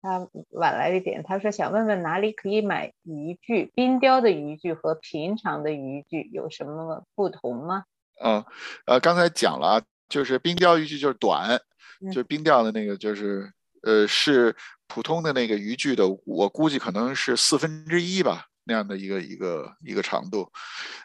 [0.01, 7.85] 他晚来一点，他说想问问哪里可以买渔具，冰雕的渔具和平常的渔具有什么不同吗？
[8.23, 8.45] 嗯，
[8.87, 11.61] 呃，刚才讲了啊，就是冰雕渔具就是短，
[12.01, 13.53] 嗯就是冰钓的那个就是
[13.83, 14.55] 呃是
[14.87, 20.53] 普通的那个渔具的，我估计可能是四分之一吧那样的一个一个一个长度，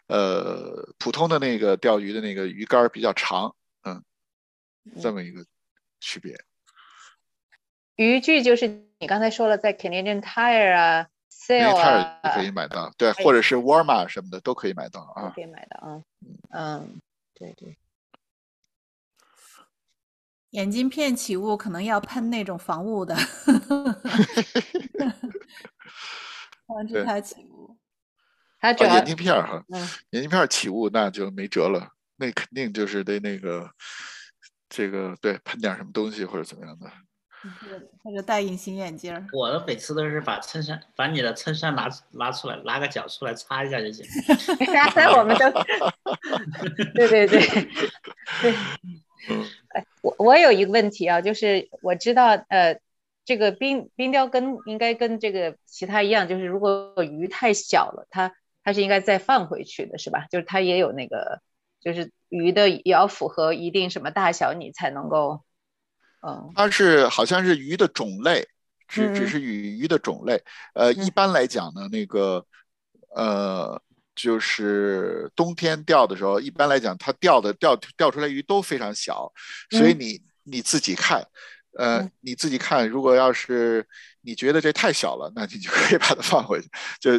[0.07, 4.03] 呃，普通的那个钓鱼的那个鱼竿儿比较长，嗯，
[5.01, 5.45] 这么一个
[5.99, 6.37] 区别。
[7.95, 8.67] 渔具就是
[8.99, 11.07] 你刚才说了，在 Canadian Tire 啊、
[11.47, 15.23] 因为 Sale 它啊也可以买到，对，或者是沃尔玛什么的都可以买到啊。
[15.23, 16.03] 都可以买到啊。
[16.49, 16.99] 嗯，
[17.33, 17.77] 对对，
[20.55, 23.13] 眼镜片起雾可能要喷那种防雾的，
[26.65, 27.77] 防止对它起雾。
[28.59, 33.69] 啊，它主要眼镜片儿哈，嗯眼镜片起雾那就没辙了，那肯定就是得那个
[34.69, 36.89] 这个对喷点什么东西或者怎么样的。
[38.01, 39.23] 或者戴隐形眼镜儿。
[39.31, 44.03] 我的每次都是把衬衫，把你的衬衫拿拿出来，拿个角出来擦一下就行。
[45.15, 45.51] 我们都，
[46.95, 47.45] 对对对
[48.41, 48.55] 对。
[50.05, 52.79] 我我有一个问题啊，就是我知道呃，
[53.25, 58.31] 这个冰冰雕跟应该跟这个其他一样，就是如果鱼太小了，它
[58.63, 60.27] 它是应该再放回去的，是吧？
[60.29, 61.41] 就是它也有那个，
[61.81, 65.41] 就是鱼的也要符合一定什么大小，你才能够，
[66.21, 68.47] 嗯它是好像是鱼的种类，
[68.87, 70.43] 只嗯只是鱼鱼的种类。
[70.75, 72.45] 呃，一嗯般来讲呢，那个
[73.15, 73.81] 呃，
[74.15, 79.31] 就是冬天钓的时候，一般来讲它钓的钓钓出来鱼都非常小，
[79.69, 79.99] 所以嗯。
[79.99, 81.27] 你你自己看，
[81.77, 83.83] 呃嗯，你自己看，如果要是
[84.21, 86.69] 你觉得这太小了，那你就可以把它放回去。
[86.99, 87.11] 就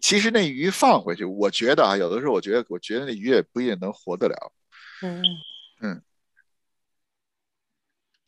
[0.00, 4.52] 其实那鱼放回去，我觉得啊，有的时候我觉得我觉得那鱼也不一定能活得了。
[5.00, 5.22] 嗯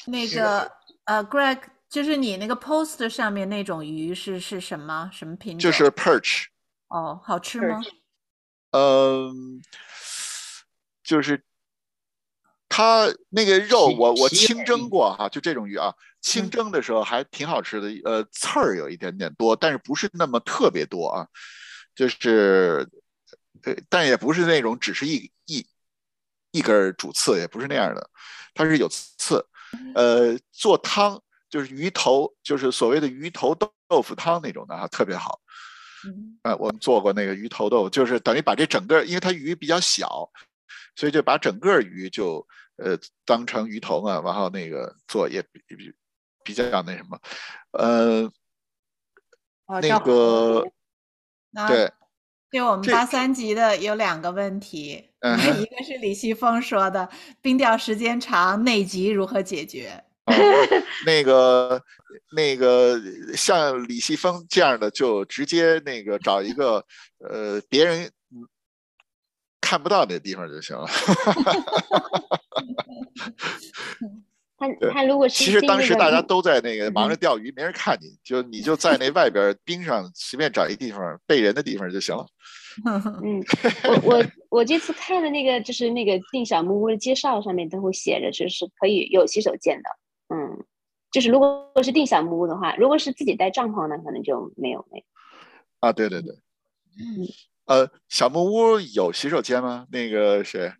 [0.07, 0.71] 那个
[1.05, 5.11] 呃，Greg，就是你那个 post 上面那种鱼是是什么？
[5.13, 5.59] 什么品种？
[5.59, 6.45] 就是 perch，
[6.89, 7.81] 哦，好吃吗？
[8.75, 9.63] 嗯，
[11.05, 11.45] 就是
[12.69, 21.29] 它那个肉鳍我，我清蒸过哈，就这种鱼啊，清蒸的时候还挺好吃的，呃，刺儿有一点点多，但是不是那么特别多啊，
[21.95, 22.89] 就是，
[23.63, 25.65] 呃，但也不是那种只是一一
[26.51, 28.11] 一根儿主刺，也不是那样的，
[28.55, 29.47] 它是有刺。
[29.95, 35.41] 呃，做汤就是鱼头，就是所谓的鱼头豆豆腐汤那种的啊，特别好。
[36.07, 36.39] 嗯。
[36.43, 40.31] 呃，我们做过那个鱼头豆腐，就是等于把这整个，因为它鱼比较小，
[40.95, 42.47] 所以就把整个鱼就
[42.77, 45.93] 呃当成鱼头嘛，然后那个做也比比
[46.45, 47.19] 比较那什么，
[47.73, 48.31] 呃，
[49.81, 50.63] 那个
[51.67, 51.95] 对，这
[52.51, 57.09] 对我们八三级的有两个问题， 嗯一个是李西峰说的，
[57.41, 60.05] 冰钓时间长，内急如何解决？
[60.27, 60.33] 哦，
[61.05, 61.83] 那个
[62.35, 63.01] 那个
[63.37, 66.85] 像李细峰这样的，就直接那个找一个
[67.19, 68.49] 呃别人嗯
[69.61, 70.87] 看不到的地方就行了。
[74.57, 82.25] 他对他如果是其实当时大家都在那个忙着嗯钓鱼，没人看你，就你就在那外边冰上随便找一地方背人的地方就行了。
[83.23, 83.45] 嗯，
[83.85, 89.91] 我我我这次看的那个就是那个订小木屋的介绍上面都会写着，就是可以有洗手间的。
[90.29, 90.65] 嗯，
[91.11, 95.07] 就是如果是定小木屋的话，如果是自己带帐篷呢，可能就没有那个。
[95.81, 96.35] 啊，对对对，
[96.99, 97.29] 嗯
[97.67, 99.87] 呃，小木屋有洗手间吗？
[99.91, 100.73] 那个谁，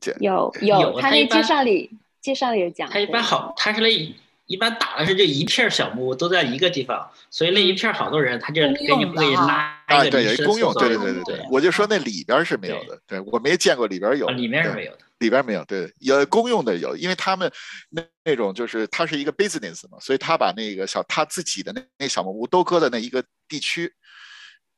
[0.00, 2.88] 姐，有有，有他那介绍里介绍里有讲。
[2.88, 4.14] 他一般好，他是那一
[4.46, 14.98] 一般打的是这一片小木屋都在一个地方，所以那一片好多人，他就公给你用的哈会拉啊，一个对，有一公用，厕所对对对对对，我就说那里边是没有的，对我没见过里边有啊，，里面是没有的。
[15.18, 17.50] 里边没有，对，有公用的有，因为他们
[17.90, 23.92] 那那种就是它是一个 business 嘛，所以他把那个小他自己的那那小木屋都搁在那一个地区，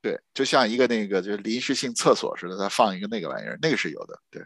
[0.00, 4.42] 对，就像一个那个就是临时性厕所似的，他放一个那个玩意儿，那个是有的，对，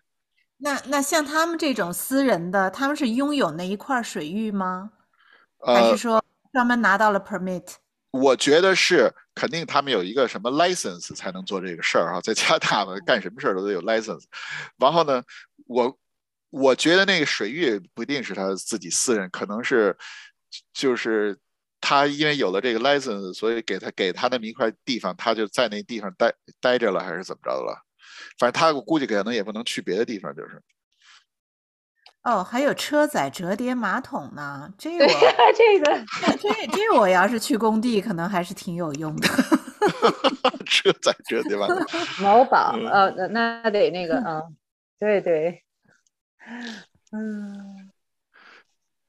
[0.58, 4.90] 那那像他们这种私人的，他们是拥有那一块水域吗？
[5.60, 7.74] 还呃是，说专门拿到了 permit？
[8.20, 14.22] 我觉得是肯定他们有一个什么 license 才能做这个事儿啊， 在加拿大嘛，干什么事儿都得有 license，
[14.78, 15.20] 然后呢，
[15.66, 15.98] 我
[16.50, 19.96] 我觉得那个水域不一定是他自己私人，可能是
[20.72, 21.36] 就是
[21.80, 27.84] 他因为有了这个 license，所以给他给他那么一块地方，他就在那地方待待着了，还是怎么着了？
[28.38, 30.62] 反正他我估计可能也不能去别的地方，就是
[32.24, 36.06] 哦，还有车载折叠马桶呢，这对我呀， 这个
[36.38, 39.28] 这这我要是去工地，可能还是挺有用的。
[40.64, 41.76] 车载折叠马桶？
[42.20, 44.56] 某宝，嗯呃，那那得那个，嗯，
[44.98, 45.62] 对对，
[47.12, 47.90] 嗯，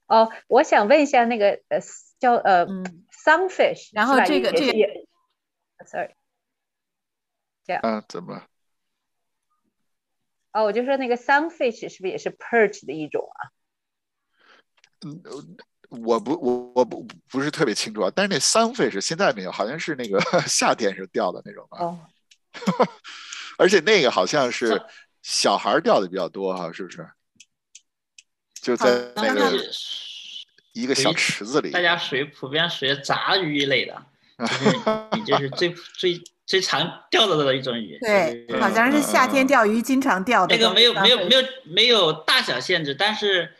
[0.06, 1.80] 哦，我想问一下那个呃
[2.20, 5.06] 叫呃嗯 sunfish，然后这个这个也
[5.86, 6.14] ，sorry，
[7.64, 8.42] 这样啊，怎么？
[10.56, 13.52] 哦，我就说那个 sunfish 是不是也是 perch 的一种啊？
[15.04, 15.22] 嗯，
[15.90, 22.00] 我不，我我不不是特别清楚啊，但是那 sunfish 现在没有，好像是那个 夏天时候钓的那种吧，哦，
[23.58, 24.82] 而且那个好像是
[25.20, 27.06] 小孩儿钓的比较多哈，是不是？
[28.54, 29.52] 就在那个
[30.72, 34.06] 一个小池子里，大家属于普遍属于杂鱼一类的，
[34.38, 34.76] 就是
[35.12, 37.98] 你就是最 最最常钓到的一种鱼。
[38.00, 43.54] 对就，是好像是夏天钓鱼经常钓的那个没有没有没有没有大小限制，但是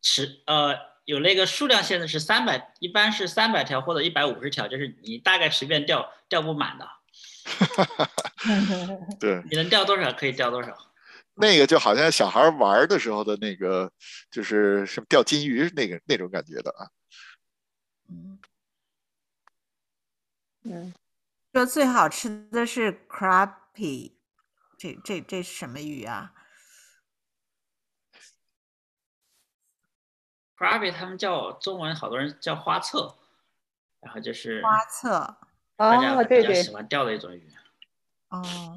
[0.00, 6.88] 尺呃有那个数量限制是三百，一般是三百条或者一百五十条，就是你大概随便钓钓不满的，
[9.20, 10.76] 对，你能钓多少可以钓多少。
[11.38, 13.92] 那个就好像小孩玩的时候的那个，
[14.30, 16.88] 就是什么钓金鱼那个那种感觉的啊。
[18.08, 18.38] 嗯
[20.68, 20.92] 嗯，
[21.52, 24.12] 说最好吃的是 crappie，
[24.76, 26.32] 这这这是什么鱼啊
[30.56, 33.16] ？Crabby 他们叫中文好多人叫花册，
[34.00, 35.36] 然后就是花册。
[35.76, 37.46] 大家哦，对对比较喜，欢钓的一种鱼。
[38.30, 38.74] 哦，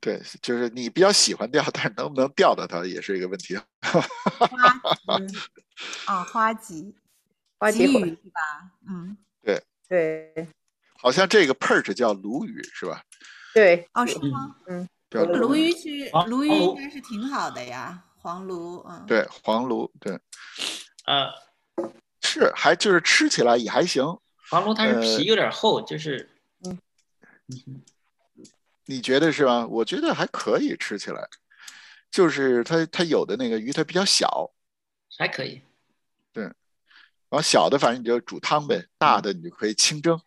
[0.00, 3.56] 对，就是你比较喜欢钓，但是能不能钓到它也是一个问题。
[6.06, 6.94] 啊，花吉，鲫
[7.58, 8.72] 花旗鱼是吧？
[8.88, 9.16] 嗯，
[9.92, 10.48] 对
[10.94, 13.04] 好像这个 perch 叫鲈鱼是吧？
[13.52, 14.56] 对，哦，是吗？
[15.10, 20.18] 叫鲈鲈鱼是黄鲈鱼应该是挺好的呀，黄鲈，嗯，对，黄鲈，对，
[21.04, 21.28] 呃，
[22.22, 24.02] 是还就是吃起来也还行。
[24.48, 26.26] 黄鲈它是呃皮有点厚，就是
[26.64, 26.78] 嗯
[28.86, 29.66] 你觉得是吧？
[29.66, 31.28] 我觉得还可以吃起来，
[32.10, 34.50] 就是它它有的那个鱼它比较小，
[35.18, 35.60] 还可以。
[37.32, 40.20] 然后小的反正你就煮汤呗，大的你就可以清蒸。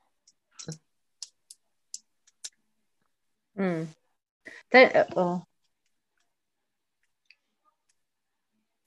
[3.54, 3.94] 嗯，
[4.70, 5.46] 但呃哦，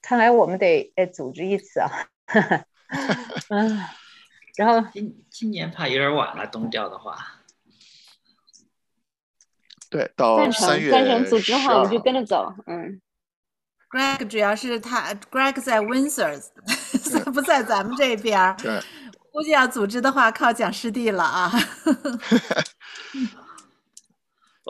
[0.02, 1.90] 看来我们得呃组织一次啊，
[3.50, 3.84] 嗯，
[4.56, 7.40] 然后今今年怕有点晚了，冬钓的话，
[9.88, 12.52] 对，到三月赞成组织的话，我们就跟着走。
[12.66, 13.00] 嗯，
[13.90, 16.38] Greg 主要是他，Greg 在 Windsor，
[17.32, 18.54] 不在咱们这边儿。
[18.56, 18.80] 对，
[19.32, 21.50] 估计要组织的话，靠蒋师弟了啊。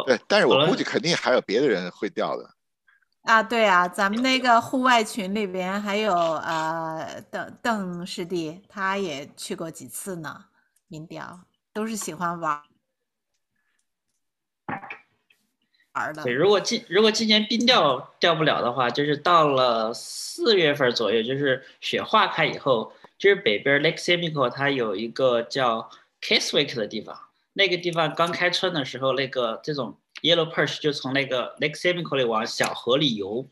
[0.06, 2.48] 对，但是我估计肯定还有别的人会掉的。
[3.22, 10.44] 啊，对啊，咱们那个户外群里边还有呃邓邓师弟，他也去过几次呢，
[10.86, 11.40] 民调
[11.72, 12.62] 都是喜欢玩
[15.98, 16.32] 玩的对，。
[16.32, 25.90] 如果今如果今年冰钓钓不了的话，就是到了四月份左右，就是雪化开以后，就是北边 Lake Simcoe 它有一个叫
[26.22, 27.18] Keswick 的地方，
[27.52, 33.48] 那个地方刚开春的时候，那个这种 Yellow Perch 就从那个 Lake Simcoe 里往小河里游，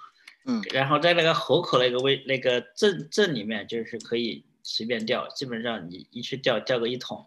[0.47, 7.26] 嗯，然后在那个河口那个位那个镇镇里面，就是可以随便钓，基本上你一去钓钓个一桶，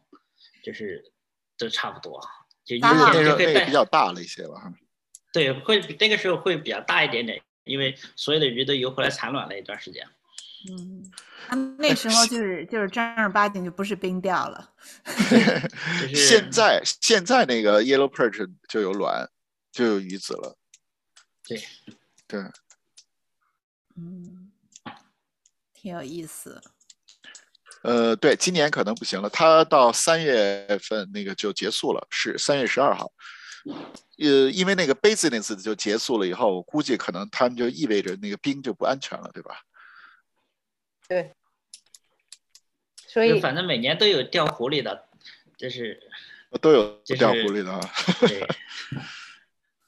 [0.64, 1.12] 就是
[1.58, 2.22] 都差不多，
[2.66, 4.74] 就一刚好那那个比较大了一些了哈。
[5.32, 10.06] 对，会比那个时候会比较大一点点，因为所有的鱼都游回来产卵了一段时间。
[10.70, 11.10] 嗯，
[11.48, 14.74] 他那时候就是就是正儿八经就不是冰钓了。
[16.02, 19.30] 就是现在现在那个 yellow perch 就有卵，
[19.72, 20.58] 就有鱼子了。
[21.48, 21.64] 对
[22.28, 22.42] 对，
[23.96, 24.52] 嗯，
[25.74, 26.62] 挺有意思。
[27.82, 33.10] 呃，对，今年可能不行了，它到三月份那个就结束了，是三月十二号。
[34.18, 39.62] 呃，因为那个 business 就结束了以后，我估计可能他们就意味着那个冰就不安全了，对吧？
[41.08, 41.34] 对，
[43.08, 45.06] 所以反正每年都有掉湖里的，
[45.58, 46.00] 就是
[46.62, 47.80] 都有就是钓湖里的啊。
[48.22, 48.48] 对，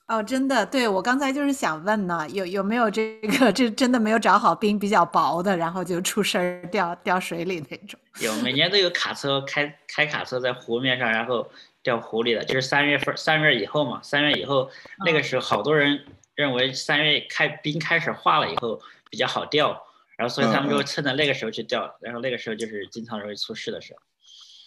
[0.07, 7.99] 哦，真的，对我刚才就是想问呢，有有没有这个这真的没有找好冰比较薄的，然后就出事儿掉掉水里那种？
[8.19, 11.49] 有每年都有卡车开开卡车在湖面上，然后
[11.84, 14.69] 钓湖里的，就是三月份三月以后嘛，三月以后
[15.05, 16.05] 那个时候好多人
[16.36, 19.69] 认为三月开冰开始化了以后比较好钓，
[20.17, 23.99] 然后所以他们就趁着那个时候去钓，然后那个时候就是经常容易出事的时候。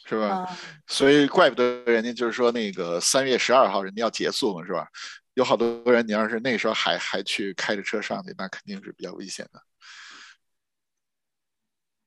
[0.07, 0.27] 是吧？
[0.27, 4.87] 啊，所以怪不得人家就是说那个三月十二号人家要结束嘛，是吧？
[5.33, 9.63] 有好多人，你要是那时候还还去开着车上去，那肯定是比较危险的。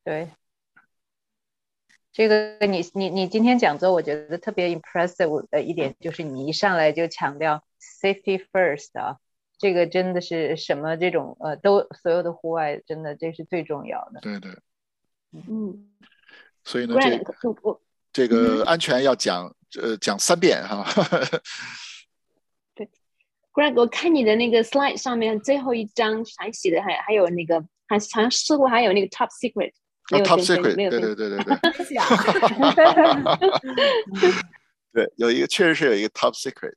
[0.04, 0.30] 对，
[2.18, 9.18] 这个你你你今天讲座，我觉得特别 impressive 的一点就是你一上来就强调 safety first 啊，
[9.60, 14.20] 这个真的是什么这种呃都所有的户外真的这是最重要的。
[14.22, 14.52] 对对，
[15.32, 15.92] 嗯
[16.64, 17.22] 所以呢，这
[17.62, 17.80] 我
[18.12, 20.84] 这个安全要讲呃讲三遍哈。
[22.74, 22.90] 对
[23.54, 29.74] Greg，我看你的那个 slide 上面最后一张还写的还还有那个还好像似乎还有那个 top secret，
[30.08, 31.56] ，Top 有更新 Secret，对对对对对
[35.06, 36.74] 对，有一个确实是有一个 Top Secret。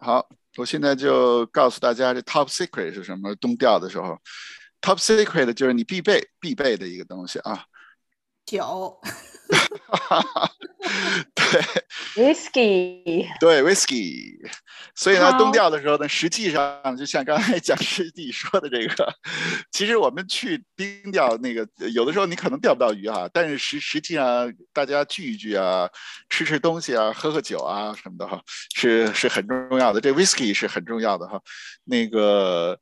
[0.00, 3.34] 好，我现在就告诉大家这 Top Secret 是什么。
[3.36, 4.16] 冬钓的时候
[4.80, 7.64] ，Top Secret 就是你必备必备的一个东西啊。
[8.46, 9.00] 酒，
[11.34, 11.62] 对
[12.34, 14.36] Whisky，对，Whisky。
[14.94, 19.14] 所以呢，好冬钓的时候呢，实际上就像刚才蒋师弟说的这个，
[19.72, 25.88] 其实我们去冰钓那个，有的时候你可能钓不到鱼哈，但是实实际上大家聚一聚啊，
[26.28, 28.40] 吃吃东西啊，喝喝酒啊什么的哈，
[28.74, 30.00] 是是很重要的。
[30.00, 31.40] 这 Whisky 是很重要的哈。
[31.84, 32.78] 那个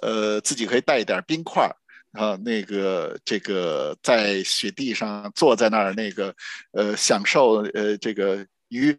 [0.00, 1.74] 呃，自己可以带一点冰块儿。
[2.12, 6.34] 啊，那个这个在雪地上坐在那儿，那个
[6.72, 8.96] 呃，享受呃这个鱼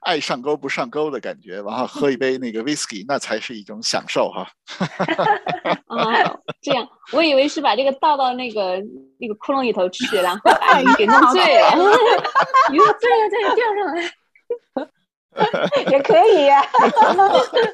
[0.00, 4.48] 爱上钩不上钩的感觉，然后喝一杯那个 whisky，那才是一种享受哈。
[5.86, 8.82] 哦，这样，我以为是把这个倒到那个
[9.18, 11.70] 那个窟窿里头去，然后把鱼给弄醉了，
[12.72, 14.12] 鱼醉了再钓上来。
[15.90, 16.64] 也可以呀、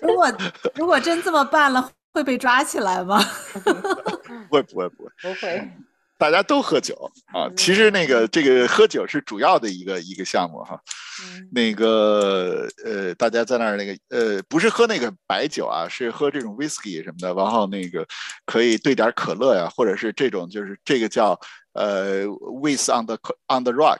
[0.01, 0.33] 如果
[0.75, 3.23] 如果真这么办了，会被抓起来吗？
[4.49, 5.71] 不会不会不会，不会，
[6.19, 7.49] 大家都喝酒啊。
[7.57, 10.81] 其实那个这个喝酒是主要的一个一个项目哈。
[11.25, 18.05] 嗯那个呃，大家在那儿那个呃，不是喝那个白酒啊，是喝这种 whisky 什么的，然后那个
[18.47, 21.39] 可以兑点可乐呀，或者是这种就是这个叫
[21.75, 22.23] 呃
[22.63, 23.99] with on the on the rock，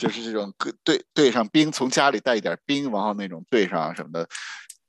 [0.00, 4.28] 就是这种搁兑兑上冰，从家里带一点冰，然后那种兑上什么的，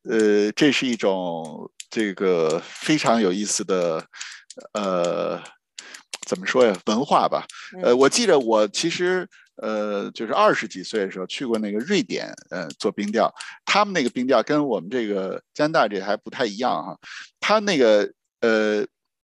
[0.09, 4.05] 呃，这是一种这个非常有意思的
[4.73, 5.41] 呃。
[6.25, 6.77] 怎么说呀？
[6.87, 7.45] 文化吧。
[7.81, 9.25] 呃，我记得我其实
[9.61, 13.33] 呃，就是二十几岁的时候去过那个瑞典，呃，做冰钓。
[13.63, 16.97] 他们那个冰钓跟我们这个加拿大这还不太一样哈。
[17.39, 18.11] 他那个
[18.41, 18.85] 呃，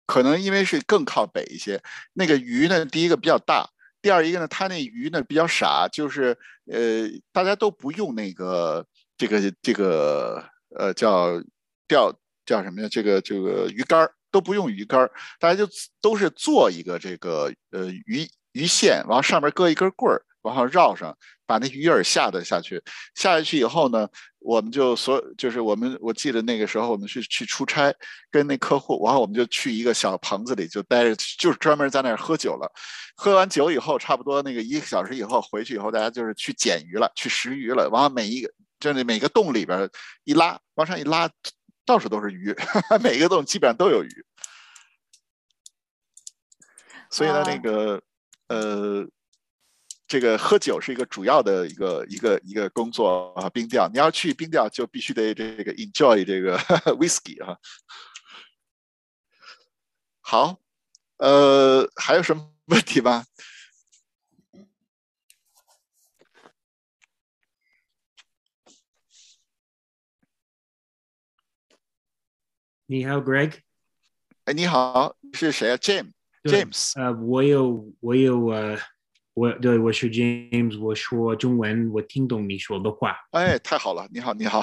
[0.07, 1.79] 可能因为是更靠北一些，
[2.15, 3.69] 那个鱼呢，第一个比较大，
[4.01, 6.39] 第二一个呢，他那鱼呢比较傻，就是
[6.73, 8.87] 呃，大家都不用那个
[9.19, 10.43] 这个这个
[10.75, 11.39] 呃叫
[11.87, 12.11] 钓
[12.49, 12.89] 叫什么呀？
[12.91, 15.09] 这个这个鱼竿都不用鱼竿，
[15.39, 15.71] 大家就
[16.01, 21.15] 都是做一个这个呃鱼鱼线，往上面搁一根棍儿，然后绕上，
[21.47, 22.83] 把那鱼饵下的下去，
[23.15, 24.09] 下下去以后呢，
[24.39, 27.95] 我们就所就是我们我记得那个时候我们去去出差，
[28.31, 32.73] 跟那客户，然后我们就去一个小棚子里就待着，就是专门在那儿喝酒了。
[33.15, 37.89] 喝完酒以后，差不多那个一个小时以后回去以后，大家就是去捡鱼了，去拾鱼了。
[37.91, 38.51] 完了每一个
[38.81, 39.91] 就是每个洞里边
[40.25, 41.29] 一拉，往上一拉，
[41.89, 42.55] 到处都是鱼，
[43.03, 44.25] 每个洞基本上都有鱼。
[47.11, 48.03] 所以呢，那个
[48.49, 49.09] 呃，
[50.07, 53.89] 这个喝酒是一个主要的一个一个一个工作啊，冰钓。
[53.89, 56.59] 你要去冰钓，就必须得这个 enjoy 这个
[57.01, 57.57] whisky 啊。
[60.21, 60.61] 好，
[61.17, 63.25] 呃，还有什么问题吗？
[72.91, 73.53] 你好，Greg。
[74.47, 76.09] 哎，你好，是谁啊？James
[76.43, 78.79] James 呃，我有我有呃，
[79.35, 83.15] 我对我是 James，我说中文，我听懂你说的话。
[83.33, 84.63] 哎，太好了，你好，你好。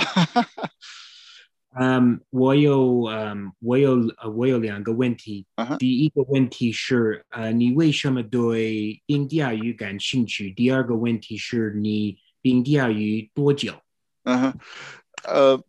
[1.80, 5.46] 嗯，我有嗯，我有呃，我有两个问题。
[5.78, 10.50] 第一个问题是，呃，你为什么对印第安语感兴趣？
[10.50, 13.76] 第二个问题是你印第安语多久？
[14.24, 14.60] 嗯哼，
[15.26, 15.64] 呃，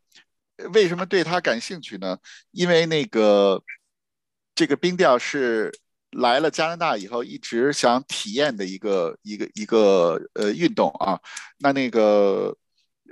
[0.72, 2.18] 为什么对他感兴趣呢？
[2.50, 3.62] 因为那个
[4.54, 5.72] 这个冰钓是
[6.12, 11.20] 来了加拿大以后一直想体验的一个一个一个呃运动啊。
[11.58, 12.56] 那那个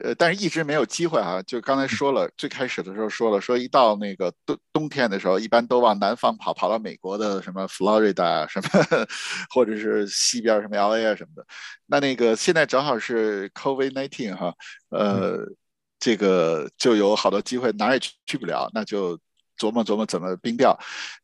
[0.02, 1.40] 呃，但是一直没有机会啊。
[1.42, 8.68] 就刚才说了，最开始的时候说了，说一到那个冬冬天的时候，一般都往南方跑，跑到美国的什么 Florida 啊，什么
[9.54, 11.46] 或者是西边什么 LA 啊什么的。
[11.86, 14.52] 那那个现在正好是 COVID nineteen 哈，
[14.88, 15.38] 呃，
[16.04, 19.18] 这个就有好多机会哪儿也去不了，那就
[19.58, 20.78] 琢磨琢磨怎么冰钓。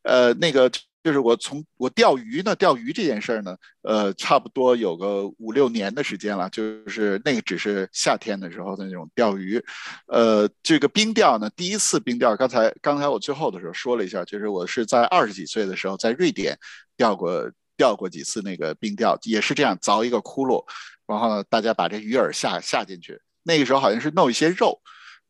[0.05, 0.71] 呃，那个
[1.05, 9.63] 就是我从我钓鱼呢，钓鱼这件事儿呢，呃，差不多有个五六年的时间了，就是那个只是夏天的时候的那种钓鱼。
[10.07, 16.57] 呃，这个冰钓呢，第一次冰钓，刚才刚才我最后的时候说了一下，就是我是在二十几岁的时候在瑞典
[16.97, 20.65] 钓过钓过几次那个冰钓，也是这样凿一个窟窿，
[21.07, 24.81] 然后呢，大家把这鱼饵下下进去，那个时候好像是弄一些肉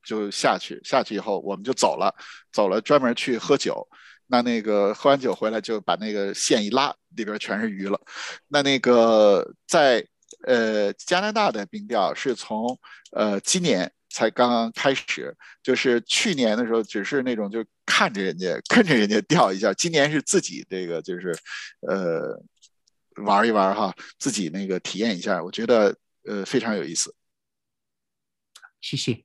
[0.04, 2.14] 就下去，下去以后我们就走了，
[2.52, 3.86] 走了专门去喝酒。
[4.32, 8.00] 那那个喝完酒回来就把那个线一拉，里边全是鱼了。
[8.46, 10.06] 那那个在
[10.46, 12.78] 呃加拿大的冰钓是从
[13.10, 21.36] 呃今年才刚刚开始，就是去年的时候只是那种就看着人家跟着人家钓一下，今年是自己这个就是
[21.88, 22.40] 呃
[23.24, 25.92] 玩一玩哈，自己那个体验一下，我觉得
[26.24, 27.12] 呃非常有意思。
[28.80, 29.24] 谢谢。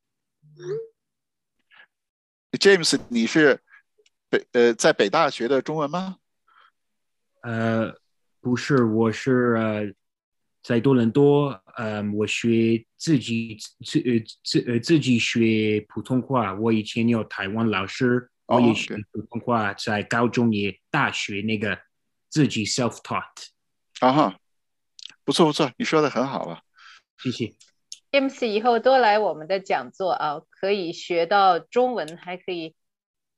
[2.51, 3.61] James，你是
[4.29, 6.17] 北呃在北大学的中文吗？
[7.41, 7.93] 呃，
[8.41, 9.93] 不是，我是呃
[10.63, 16.53] 在多伦多，呃，我学自己自呃自呃自己学普通话。
[16.53, 21.77] 我以前有台湾老师，我哦也学普通话，在高中也大学那个
[22.29, 23.47] 自己 self taught。
[23.99, 24.39] 啊哈，
[25.23, 26.63] 不错不错，你说的很好了。
[27.17, 27.53] 谢谢。
[28.15, 32.73] James 以后多来我们的讲座啊，可以学到中文，还可以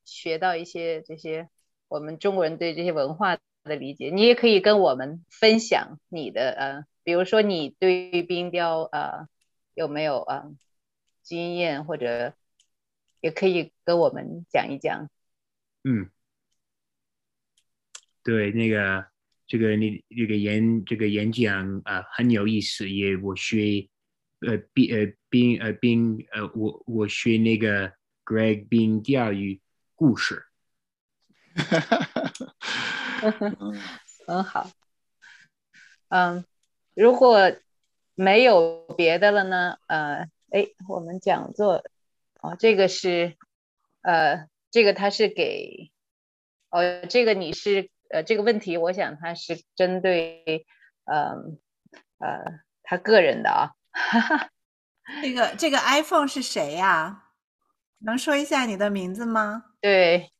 [0.05, 1.49] 学到一些这些
[1.87, 4.11] 我们中国人对这些文化的理解。
[4.11, 9.27] 你也可以跟我们分享你的呃，比如说你对于冰雕呃
[9.73, 10.43] 有没有呃
[11.23, 12.35] 经验，或者
[13.19, 15.09] 也可以跟我们讲一讲。
[15.83, 16.11] 嗯，
[18.23, 19.07] 对，那个
[19.47, 23.89] 这个你这个演这个演讲啊、很有意思，也我学
[24.41, 27.91] 呃冰呃冰呃冰呃我我学那个
[28.25, 29.59] Greg 冰钓鱼
[29.95, 30.43] 故事。
[33.59, 33.81] 嗯
[34.27, 34.69] 很好。
[36.09, 36.45] 嗯，
[36.93, 37.51] 如果
[38.15, 39.77] 没有别的了呢？
[39.87, 41.83] 呃，哎，我们讲座，
[42.41, 43.35] 哦，这个是，
[44.01, 45.91] 呃，这个他是给，
[46.69, 50.65] 哦，这个你是，呃，这个问题，我想他是针对，
[51.05, 51.59] 嗯，
[52.19, 53.73] 呃，他个人的啊。
[55.21, 57.31] 这个这个 iPhone 是谁呀、
[57.99, 59.63] 能说一下你的名字吗？
[59.81, 60.31] 对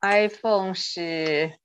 [0.00, 1.58] ，iPhone 是，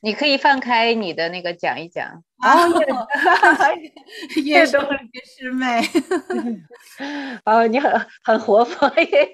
[0.00, 2.22] 你可以放开你的那个讲一讲。
[2.38, 2.80] 哦，
[4.36, 4.82] 叶叶 东
[5.12, 5.80] 叶师妹，
[7.44, 9.32] 哦，你很很活泼耶，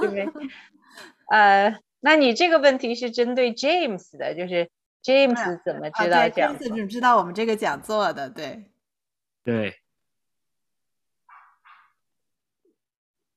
[0.00, 0.26] 师妹。
[1.30, 4.70] 呃，那你这个问题是针对 James 的，就是
[5.02, 8.28] James 怎么啊，知道对讲座？，James 怎么知道我们这个讲座的？
[8.28, 8.66] 对，
[9.42, 9.74] 对，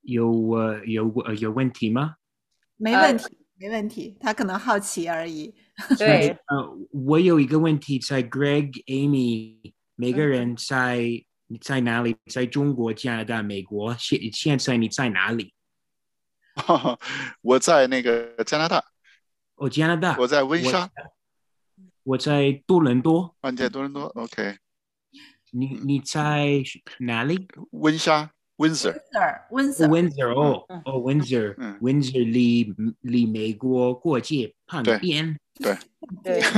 [0.02, 2.16] 有呃有呃有问题吗？
[2.18, 2.18] 呃
[2.76, 5.54] 没问题，没问题，他可能好奇而已。
[5.98, 10.98] 对，呃，我有一个问题，在 Greg、Amy 每个人在
[11.46, 12.14] 你在哪里？
[12.30, 15.54] 在中国、加拿大、美国，现现在你在哪里？
[17.42, 18.84] 我在那个加拿大，
[19.56, 20.16] 哦，加拿大。
[20.18, 20.90] 我在温莎，
[22.04, 23.34] 我在多伦多。
[23.40, 24.56] 啊，你在多伦多，OK，
[25.52, 26.62] 你你在
[27.00, 35.76] 哪里温莎，Windsor，Windsor，Windsor，？Windsor 哦嗯哦，Windsor 嗯 Windsor 离离美国国界旁边对
[36.22, 36.40] 对。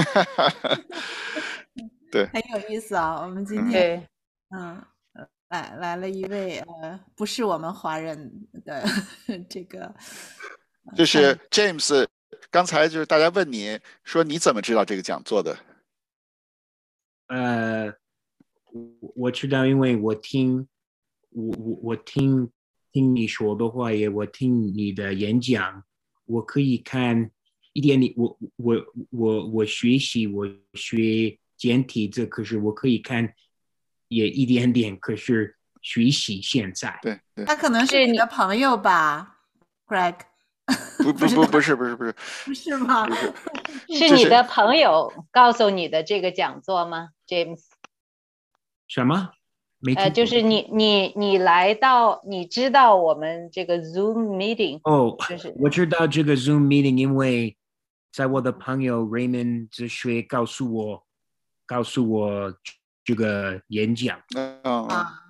[2.11, 3.21] 对 很有意思啊。
[3.23, 4.05] 我们今天，
[4.51, 4.87] 嗯，呃
[5.51, 8.85] 来来了一位呃，不是我们华人的
[9.51, 9.95] 这个，
[10.87, 12.07] 呃就是 James，
[12.51, 15.59] 刚才就是大家问你说你怎么知道这个讲座的？
[17.27, 17.87] 呃，
[18.73, 20.69] 我我知道，因为我听
[21.31, 22.51] 我我我听
[22.93, 25.85] 听你说的话，也我听你的演讲，
[26.27, 27.29] 我可以看
[27.73, 28.77] 一点你，我我
[29.11, 33.33] 我我学习，我学简体字，可是我可以看
[34.11, 36.99] 也一点点，可是学习现在。
[37.01, 39.39] 对对，他可能是你的朋友吧
[39.87, 40.17] ，Greg，
[40.99, 42.15] 不 不不不是不是不是，
[42.45, 43.09] 不是 吗？
[43.89, 47.63] 是 你的朋友告诉你的这个讲座吗，James？
[48.89, 49.31] 什么？
[49.79, 57.57] 没听呃，就是你你你来到，你知道我们这个 Zoom meeting，哦，就是我知道这个 Zoom meeting，因为
[58.13, 61.07] 在我的朋友 Raymond 哲学告诉我，
[61.65, 62.55] 告诉我
[63.05, 64.61] 这个演讲，嗯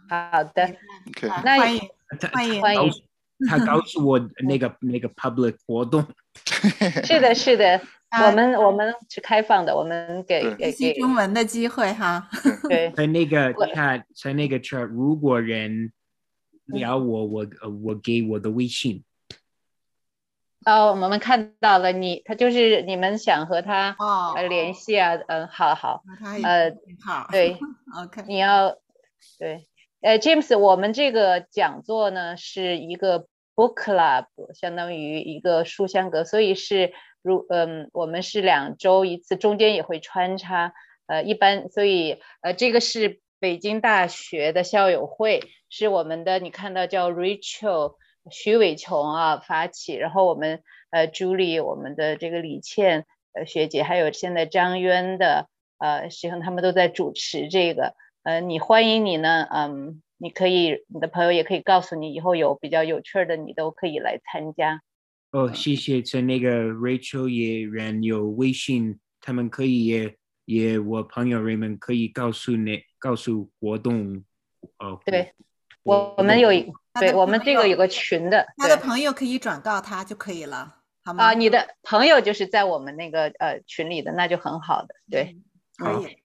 [0.09, 0.74] 好的。
[1.44, 1.80] 那欢迎
[2.18, 2.60] 他欢迎。
[2.60, 2.92] 欢迎。
[3.48, 6.06] 他告诉我 那个那个 public 活动，
[7.05, 7.80] 是的，是的，
[8.10, 8.26] 啊。
[8.26, 12.28] 我们我们是开放的，我们给给中文的机会哈。
[12.68, 12.90] 对。
[12.90, 15.90] 在那个我 chat，在那个 chat，如果人
[16.66, 19.02] 聊我，我呃我给我的微信，
[20.66, 26.02] 哦，我们看到了你，他就是你们想和他哦呃联系啊，嗯，好好，
[26.44, 27.58] 呃信号对，，
[27.96, 28.76] OK，你要
[29.38, 29.66] 对，
[30.02, 36.92] 呃，James，我们这个讲座呢是一个 book club，相当于一个书香阁，所以是
[37.22, 40.74] 如嗯，我们是两周一次，中间也会穿插，
[41.06, 47.94] 呃，一般，所以呃，这个是北京大学的校友会，是我们的，你看到叫 Rachel
[48.30, 55.48] 徐伟琼啊发起，然后我们呃 Julie 我们的这个李倩呃学姐，还有现在张渊的
[55.78, 57.94] 呃师兄，他们都在主持这个。
[58.22, 64.82] 呃，你欢迎你呢，嗯，你可以，你的朋友也可以告诉你，以后有比较有趣儿的，你都可以来参加。
[65.30, 74.22] 哦，谢谢，在那个 Rachel 也人有微信，他们可以也也我朋友人们可以告诉你告诉活动，
[74.78, 75.32] 呃，对
[75.82, 81.24] 我我们有一，对我们这个有个群的，他的朋友可以转告他就可以了，好吗？
[81.24, 85.36] 啊，你的朋友就是在我们那个呃群里的，那就很好的，对。
[85.82, 86.18] 嗯，可以。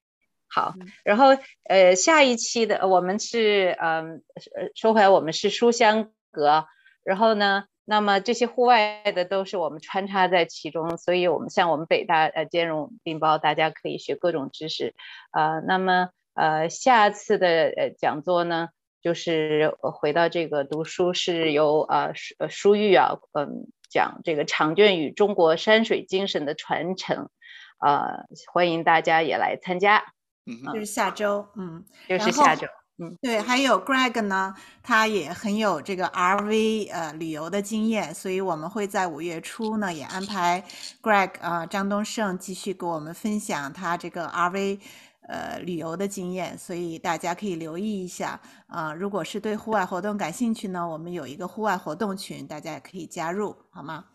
[0.48, 4.24] 好嗯，然后呃，下一期的我们是嗯，
[4.56, 6.68] 呃说回来我们是书香阁，
[7.04, 14.96] 然后呢，那么这些户外的都是我们穿插在其中，所以我们像我们北大呃兼容并包，大家可以学各种知识，
[15.32, 18.70] 呃，那么呃下次的呃讲座呢，
[19.06, 27.30] 就是呃回到这个读书是由呃舒呃舒玉啊，嗯讲这个长卷与中国山水精神的传承，
[27.78, 30.04] 呃，欢迎大家也来参加。
[30.48, 32.66] 嗯就是下周，嗯，就是下周，
[32.98, 40.64] 嗯对，还有 Greg 呢，他也很有这个 RV 呃旅游的经验，所以我们会在五月初呢也安排
[41.04, 44.80] Greg 啊、张东胜继续给我们分享他这个 RV
[45.28, 48.40] 呃旅游的经验，所以大家可以留意一下。
[48.68, 54.06] 啊、如果是对户外活动感兴趣呢，我们有一个户外活动群，大家也可以加入，好吗？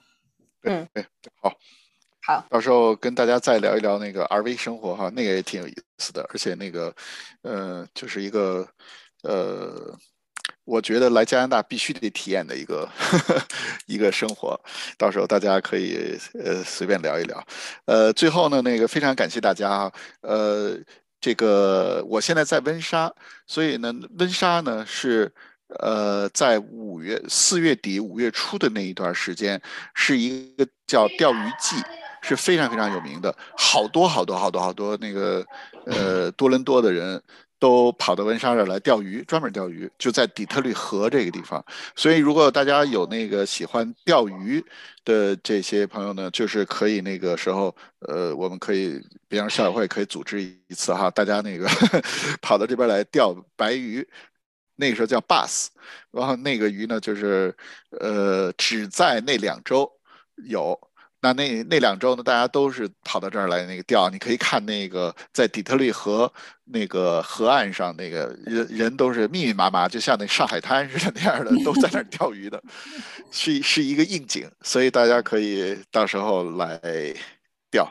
[0.62, 1.02] 嗯，对，
[1.40, 1.50] 好，
[2.26, 6.94] 好，到时候跟大家再聊一聊那个 RV 生活哈，那个也挺有意思的，而且那个，
[7.42, 8.68] 呃，就是一个，
[9.22, 9.96] 呃，
[10.70, 12.88] 我觉得来加拿大必须得体验的一个
[13.86, 14.58] 一个生活，
[14.96, 17.44] 到时候大家可以呃随便聊一聊，
[17.86, 20.78] 呃，最后呢，那个非常感谢大家啊，呃，
[21.20, 23.12] 这个我现在在温莎，
[23.46, 25.32] 所以呢，温莎呢是。
[25.78, 29.62] 呃，在五月四月底五月初的那一段时间，
[29.94, 31.76] 是一个叫钓鱼季，
[32.22, 35.46] 是非常非常有名的，好多好多好多好多那个
[35.86, 37.22] 呃多伦多的人
[37.60, 41.64] 都跑到温莎这儿来钓鱼，专门钓鱼，就在底特律河这个地方。
[41.94, 44.64] 所以如果大家有那个喜欢钓鱼
[45.04, 47.74] 的这些朋友呢，就是可以那个时候
[48.08, 51.68] 呃，我们可以，比方校友会可以组织一次哈，大家那个
[52.42, 54.06] 跑到这边来钓白鱼。
[54.76, 55.66] 那个时候叫 bus，
[56.10, 57.54] 然后那个鱼呢，就是
[58.00, 59.90] 呃，只在那两周
[60.48, 60.78] 有。
[61.22, 64.08] 那那那两周呢，大家都是跑到这儿来那个钓。
[64.08, 66.32] 你可以看那个在底特律河
[66.64, 72.62] 那个河岸上，那个人人都是密密麻麻，就像那上海滩似的那样的，都在那儿钓鱼的，
[73.30, 76.80] 是是一个应景，所以大家可以到时候来
[77.70, 77.86] 钓。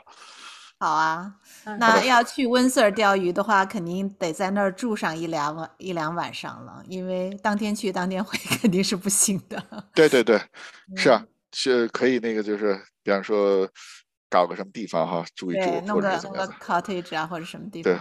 [0.78, 1.34] 好啊，
[1.78, 9.62] 那要去温瑟尔钓鱼的话，肯定得在那儿住上一两晚一两晚上了，因为当天去当天回 肯定是不行的。
[9.94, 10.40] 对对对，
[10.96, 11.22] 是啊，
[11.52, 13.68] 是可以那个就是，比方说
[14.28, 16.54] 搞个什么地方哈，住一住对，弄或个弄个者怎么样的。
[16.54, 17.92] cottage 啊，或者什么地方。
[17.92, 18.00] 对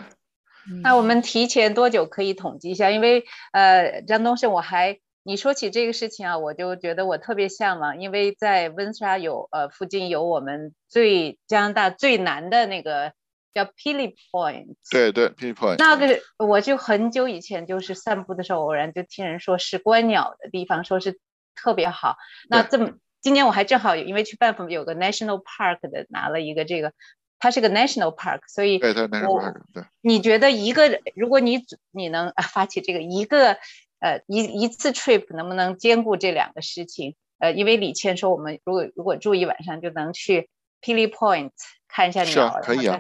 [0.84, 2.92] 那我们提前多久可以统计一下？
[2.92, 13.14] 因为呃，张东胜，我还你说起这个事情啊，我就觉得我特别向往，因为在温莎有呃附近有我们最加拿大最南的那个
[13.52, 14.76] 叫 Pili Point。
[14.92, 21.20] 对对 p i point 那个我就很久以前就是散步的时候，偶然就听人说是观鸟的地方，说是
[21.56, 22.16] 特别好。
[22.48, 26.94] 那这么今年我还正好因为去办佛有个 National Park 的拿了一个这个，
[27.40, 33.58] 它是个 National Park，所以对对 National park，对你觉得一个，如果你你能啊发起这个一个
[34.00, 37.16] 呃一一次 trip 能不能兼顾这两个事情？
[37.40, 40.50] 呃，因为李倩说我们如果如果住一晚上就能去
[40.82, 41.52] Pili Point
[41.88, 43.00] 看一下鸟，是啊可以啊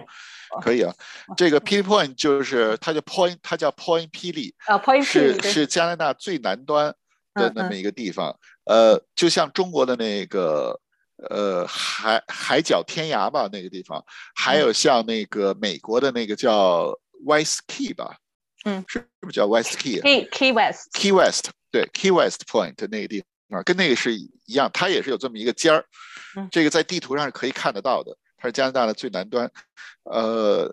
[0.61, 0.93] 可以啊。
[1.35, 6.95] 这个 Pili point 就是它叫 point，它叫 point 霹雳，啊 Point 是 Pili 对是加拿大最南端
[7.33, 8.37] 的那么一个地方。
[8.65, 10.79] 呃，就像中国的那个
[11.29, 14.03] 呃海海角天涯吧，那个地方，
[14.35, 14.61] 还嗯。
[14.61, 16.93] 有像那个美国的那个叫
[17.25, 18.17] West Key 吧，
[18.65, 18.83] 嗯。
[18.87, 25.85] 是不是叫 West Key 啊 Key West Key West 对 Key West Point 那个地方，跟那个是一样，它也是有这么一个尖儿
[26.35, 29.49] 嗯，这个在地图上是可以看得到的，它是加拿大的最南端，
[30.03, 30.71] 呃，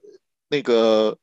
[0.49, 1.17] 那个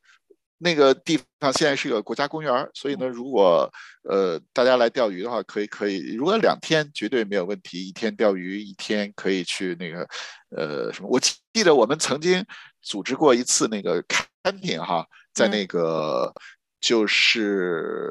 [0.64, 3.70] 那个地方现在是个国家公园儿，所以呢，如果
[4.08, 10.08] 呃大家来钓鱼的话，可以可以，如果两天绝对没有问题，一天钓鱼，一天可以去那个
[10.56, 12.42] 呃什么，我记得我们曾经
[12.80, 16.32] 组织过一次那个 camping 哈，在嗯那个
[16.80, 18.10] 就是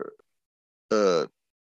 [0.90, 1.28] 呃。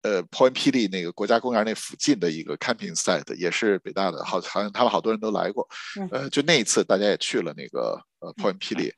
[0.04, 5.66] 呃，Point 霹雳那个国家公园那附近的一个 camping site，也是北大的，好好像他们好多人都来过。
[5.98, 8.92] 嗯呃，就那一次大家也去了那个呃 Point 霹雳。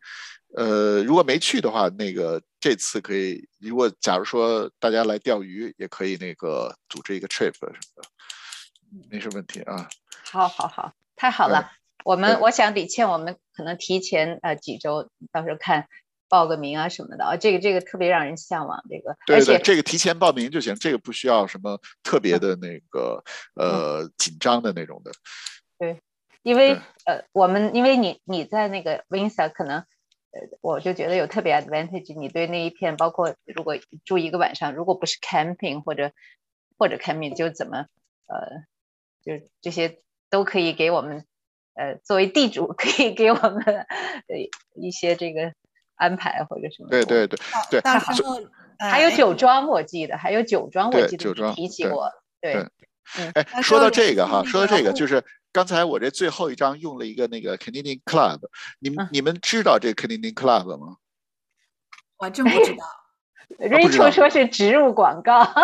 [0.56, 9.86] 呃，如果没去的话，那个这次可以，如果假如说大家来钓鱼，也可以那个组织一个 trip 什么的，没什么问题啊。
[10.24, 11.70] 好好好，太好了。
[12.04, 15.88] 我们我想李倩，我们可能提前呃几周，到时候看
[16.28, 18.82] 报个名啊什么的啊，这个这个特别让人向往。
[18.88, 23.22] 这个，对对，而且这个提前报名就行，这个不需要什么特别的那个
[23.54, 25.12] 呃紧张的那种的。
[25.78, 26.00] 对
[26.42, 29.84] 因为呃，我们因为你你在那个 Windsor 可能，呃，
[30.60, 32.18] 我就觉得有特别 advantage。
[32.18, 36.12] 你对那一片，包括如果住一个晚上，如果不是 camping 或者
[36.78, 37.86] 或者 camping，就怎么
[38.26, 38.64] 呃，
[39.24, 40.00] 就这些
[40.30, 41.24] 都可以给我们
[41.74, 44.36] 呃作为地主可以给我们呃
[44.74, 45.52] 一些这个
[45.94, 46.88] 安排或者什么。
[46.90, 47.38] 对对对
[47.70, 48.34] 对，到太时候
[48.78, 52.10] 呃还有哎酒庄，我记得还有酒庄，我记得你酒庄提起过。
[52.40, 52.52] 对
[53.14, 55.24] 对，哎，说到这个哈，说到这个，就是
[55.56, 58.40] 刚才我这最后一张用了一个那个 Canadian Club，
[58.78, 60.98] 你们嗯你们知道这个 Canadian Club 吗？
[62.18, 62.84] 我真不知道。
[63.58, 65.38] Rachel 说是植入广告。
[65.38, 65.62] 啊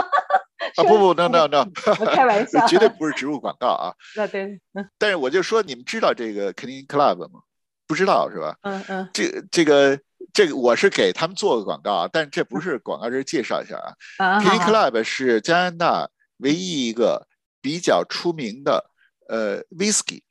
[0.76, 1.66] 啊不不，no no no，
[2.00, 3.92] 我开玩笑绝对不是植入广告啊。
[4.16, 7.40] 那，对，嗯但是我就说，你们知道这个 Canadian Club 吗？
[7.86, 8.56] 不知道是吧？
[8.62, 10.00] 嗯嗯这这个
[10.32, 14.40] 这个我是给他们做个广告啊，但是这不是广告，这是介绍一下啊。
[14.40, 16.08] Canadian 好 Club 是加拿大
[16.38, 17.28] 唯一一个
[17.60, 18.91] 比较出名的
[19.28, 20.22] 呃 whisky，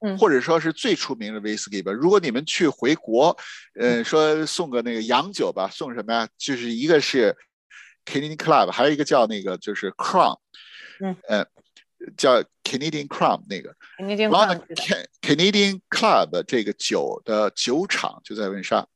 [0.00, 1.92] 嗯或者说是最出名的 whisky 吧。
[1.92, 3.36] 如果你们去回国，
[3.78, 6.28] 呃，说送个那个洋酒吧，送什么呀？
[6.36, 7.36] 就是一个是
[8.04, 10.38] Canadian Club，还有一个叫那个就是 Crown，
[11.00, 11.46] 嗯呃，
[12.16, 13.74] 叫 Canadian Crown 那个。
[13.98, 15.06] 你已经然后呢忘记了。
[15.20, 18.86] ，Can Canadian Club 这个酒的酒厂就在温莎。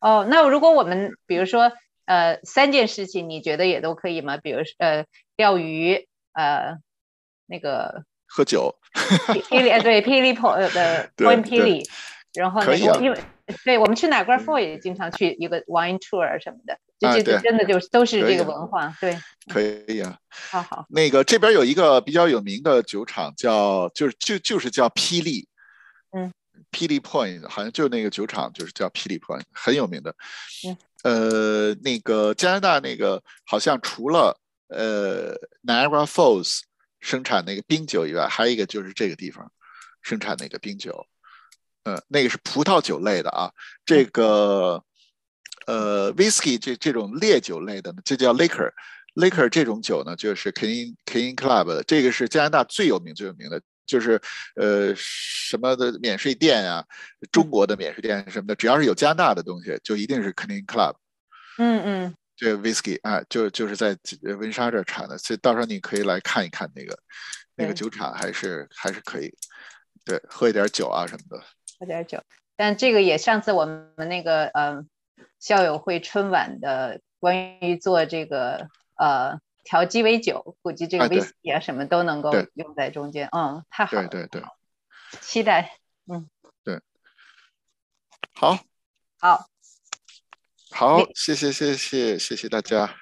[0.00, 1.70] 哦，那如果我们比如说
[2.06, 4.36] 呃三件事情，你觉得也都可以吗？
[4.36, 5.06] 比如呃
[5.36, 6.78] 钓鱼，呃
[7.46, 11.86] 那个喝酒，霹霹雳呃 对霹雳 point 的对 point 霹雳，
[12.34, 13.20] 然后那个我因为
[13.64, 17.22] 对我们去 Niagara Falls 也经常去一个 wine tour 什么的，这啊对。
[17.22, 19.18] 这真的就是都是这个文化，对，
[19.48, 20.16] 可以啊。
[20.30, 25.46] 好好，那个这边有一个比较有名的酒厂叫，就是就就是叫霹雳，
[26.12, 26.32] 嗯。
[26.70, 30.14] 霹雳 Point 好像就那个酒厂就是叫霹雳 Point，很有名的。
[30.66, 30.76] 嗯。
[31.02, 34.34] 呃，那个加拿大那个好像除了
[34.68, 35.34] 呃
[35.66, 36.60] Niagara Falls
[37.02, 39.52] 生产那个冰酒以外，还有一个就是这个地方
[40.00, 41.06] 生产那个冰酒。
[41.84, 43.50] 呃，那个是葡萄酒类的啊，
[43.84, 44.82] 这个
[45.66, 48.70] 呃 whisky 这这种烈酒类的呢，这叫 liquor。
[49.14, 54.18] liquor 这种酒呢，就是 Clean Clean Club 的，这个是加拿大最有名最有名的，就是
[54.54, 56.82] 呃什么的免税店啊，
[57.30, 60.94] 中国的免税店什么的，只要是有加拿大的东西，就一定是 Clean Club。
[61.58, 63.96] 嗯嗯，这个 whisky 啊，就就是在
[64.38, 66.98] 温莎这儿产的，所以到时候你可以来看一看那个
[67.54, 69.32] 那个酒厂，还是还是可以，
[70.04, 71.44] 对，喝一点酒啊什么的。
[71.78, 72.22] 喝点酒。
[72.56, 74.84] 但这个也上次我们那个呃
[75.38, 83.28] 校友会春晚的关于做这个呃调鸡尾酒，估计这个 whisky 啊什么都能够用在中间。
[83.32, 84.48] 嗯，太好了，对对对，
[85.20, 85.78] 期待。
[86.06, 86.28] 嗯，
[86.64, 86.80] 对
[88.34, 88.58] 好，
[89.18, 89.48] 好，
[90.82, 92.96] 好，谢谢谢谢谢谢大家。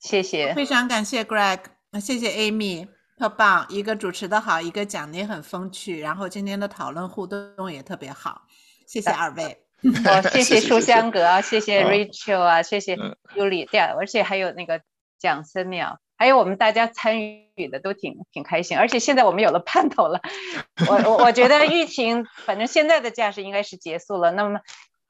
[0.00, 0.52] 谢谢。
[0.52, 1.60] 非常感谢 Greg，
[1.92, 8.42] 呃谢谢 Amy，特棒，一个主持的好，一个讲的也很风趣，然后今天的讨论互动也特别好，
[8.88, 9.64] 谢谢二位。
[10.04, 14.80] 哦， 谢谢谢书香阁啊，谢谢啊 Rachel 啊，谢谢嗯 Julie，对啊，而且还有那个
[15.20, 20.20] 蒋森淼，还有我们大家参与的都挺挺开心，而且现在我们有了盼头了。
[20.88, 24.58] 我我我觉得疫情，反正现在的架势应该是结束了，那么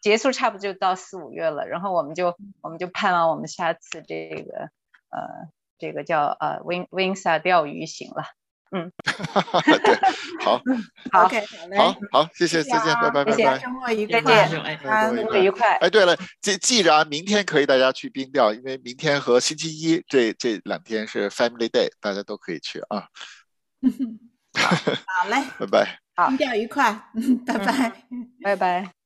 [0.06, 4.70] 结束差不多就到四五月了，然后我们就我们就盼望我们下次这个
[5.10, 5.50] 呃
[5.80, 8.22] 这个叫呃 Win Winsa 钓鱼行了。
[8.70, 9.98] 对，
[10.44, 10.62] 好，
[11.10, 13.58] 好 OK，好嘞，好，好，谢谢，谢再见，啊拜拜，谢谢拜拜。
[13.58, 15.74] 周末愉再快，见哎对周末愉快。
[15.78, 23.08] 哎，对了，记记着啊，明天可以大家去冰钓，因为明天和星期一这这两天是 Family Day，大家都可以去啊。
[24.54, 25.98] 好嘞，拜拜。
[26.14, 26.92] 好冰钓愉快，
[27.44, 27.92] 拜拜。
[28.44, 29.05] 拜拜。